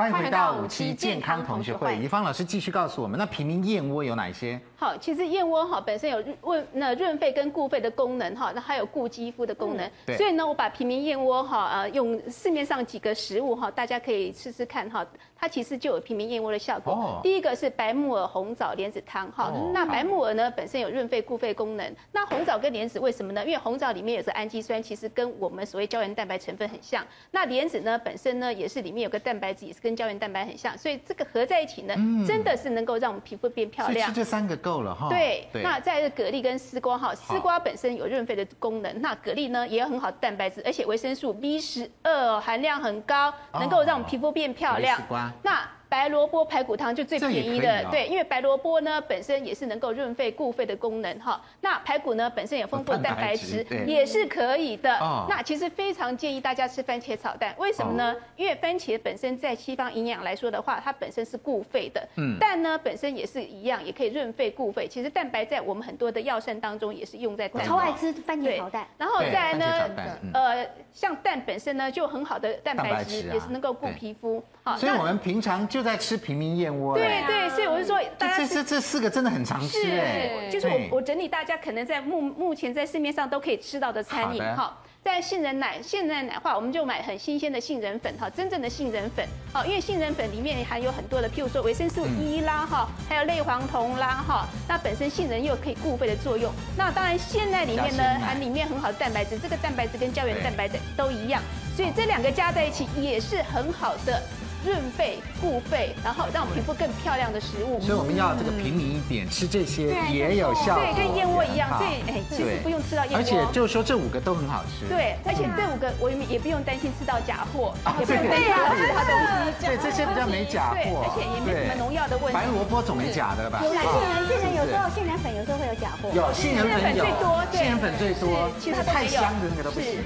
[0.00, 4.58] 欢迎回到五期健康同学会，怡芳老师继续告诉我们，那平民燕窝有哪一些？
[4.74, 9.90] 好，其实燕窝哈本身有润那润肺跟固肺的功能哈，那还有固肌肤的功能。
[10.06, 10.16] 对。
[10.16, 15.04] 所以呢，我把平民燕窝哈呃用市面上几个食物哈，大家可以试试看哈，
[15.40, 16.92] 它其实就有平民燕窝的效果。
[16.92, 17.20] 哦。
[17.22, 23.44] 第一个是白木耳红枣莲子汤哈，那白木耳呢本身有润肺固肺功能，那红枣跟莲子为什么呢？
[23.44, 27.04] 因为红枣里面有个氨基酸，其实跟我们所谓胶原蛋白成分很像。
[27.32, 34.08] 那莲子呢本身呢也是里面有个蛋白质，也是跟跟胶原蛋白很像，所以这个合在一起呢，嗯、真的是能够让我们皮肤变漂亮。
[34.08, 35.08] 吃这三个够了哈。
[35.08, 44.96] 对，对那再是蛤蜊跟丝瓜哈，丝瓜本身有润肺的功能，那蛤蜊呢也有很好的蛋白质，而且维生素 B 十二含量很高，能够让我们皮肤变漂亮。
[45.08, 45.79] 哦、那。
[45.90, 51.42] 白萝卜排骨汤就最便宜的，对，因为白萝卜呢本身也是能够润肺固肺的功能哈。
[51.60, 54.88] 那排骨呢本身也丰富的蛋白质，也是可以的。
[55.28, 58.14] 那其实非常建议大家吃番茄炒蛋，为什么呢？
[58.36, 62.08] 因为番茄本身在西方营养来说的话，它本身是固肺的。
[62.16, 62.38] 嗯。
[62.38, 64.86] 蛋呢本身也是一样，也可以润肺固肺。
[64.86, 67.66] 其实蛋白在我们很多的药膳当中也是用在蛋。
[67.66, 68.86] 超爱吃番茄炒蛋。
[68.96, 69.90] 然后再来呢，
[70.34, 74.40] 呃，像蛋本身呢就很好的蛋白质，也是能够固皮肤。
[74.62, 76.96] 好，所以我们平常就在吃平民燕窝。
[76.96, 80.48] 对对，所以我就说，大家这这这四个真的很常吃哎。
[80.50, 84.76] 就是我我整理大家可能在目目前在市面上都可以吃到的餐饮哈。
[85.02, 89.26] 在杏仁奶杏仁奶化，我们就买很新鲜的杏仁粉哈，真正的杏仁粉。
[89.50, 94.46] 好，因为杏仁粉里面含有很多的，譬如说维生素 E 啦哈，还有类黄酮啦哈。
[94.68, 96.52] 那本身杏仁又可以固肺的作用。
[96.76, 101.42] 那当然鲜奶里面呢含里面很好的蛋白质，这个蛋白质跟胶原蛋白的都一样，
[101.74, 104.22] 所以这两个加在一起也是很好的。
[104.64, 107.80] 润肺固肺，然后让皮肤更漂亮的食物。
[107.80, 110.84] 所以我们要这个平民一点，吃这些也有效果。
[110.84, 111.68] 对，跟燕窝一样。
[111.78, 113.18] 所以哎，其实不用吃到燕窝。
[113.18, 114.86] 而且就是说这五个都很好吃。
[114.88, 119.12] 对，而且这五个我也不用担心吃到假货，也不用担心其他东
[119.58, 119.66] 西。
[119.66, 121.04] 对，这些比较没假货。
[121.04, 122.32] 而且也没什么农药的问题。
[122.32, 123.60] 白萝卜总没假的吧？
[123.64, 126.10] 有杏仁，杏仁有时候杏仁粉有时候会有假货。
[126.12, 130.04] 有杏仁粉最多，杏仁粉最多，其他太香的那个都不行。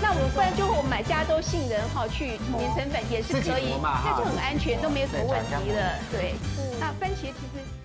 [0.00, 5.98] 那我们不然就我们买加州杏仁哈去碾成粉也是可以，那就很安全，都没有什么问题的。
[6.10, 6.34] 对，
[6.78, 7.77] 那番茄其实。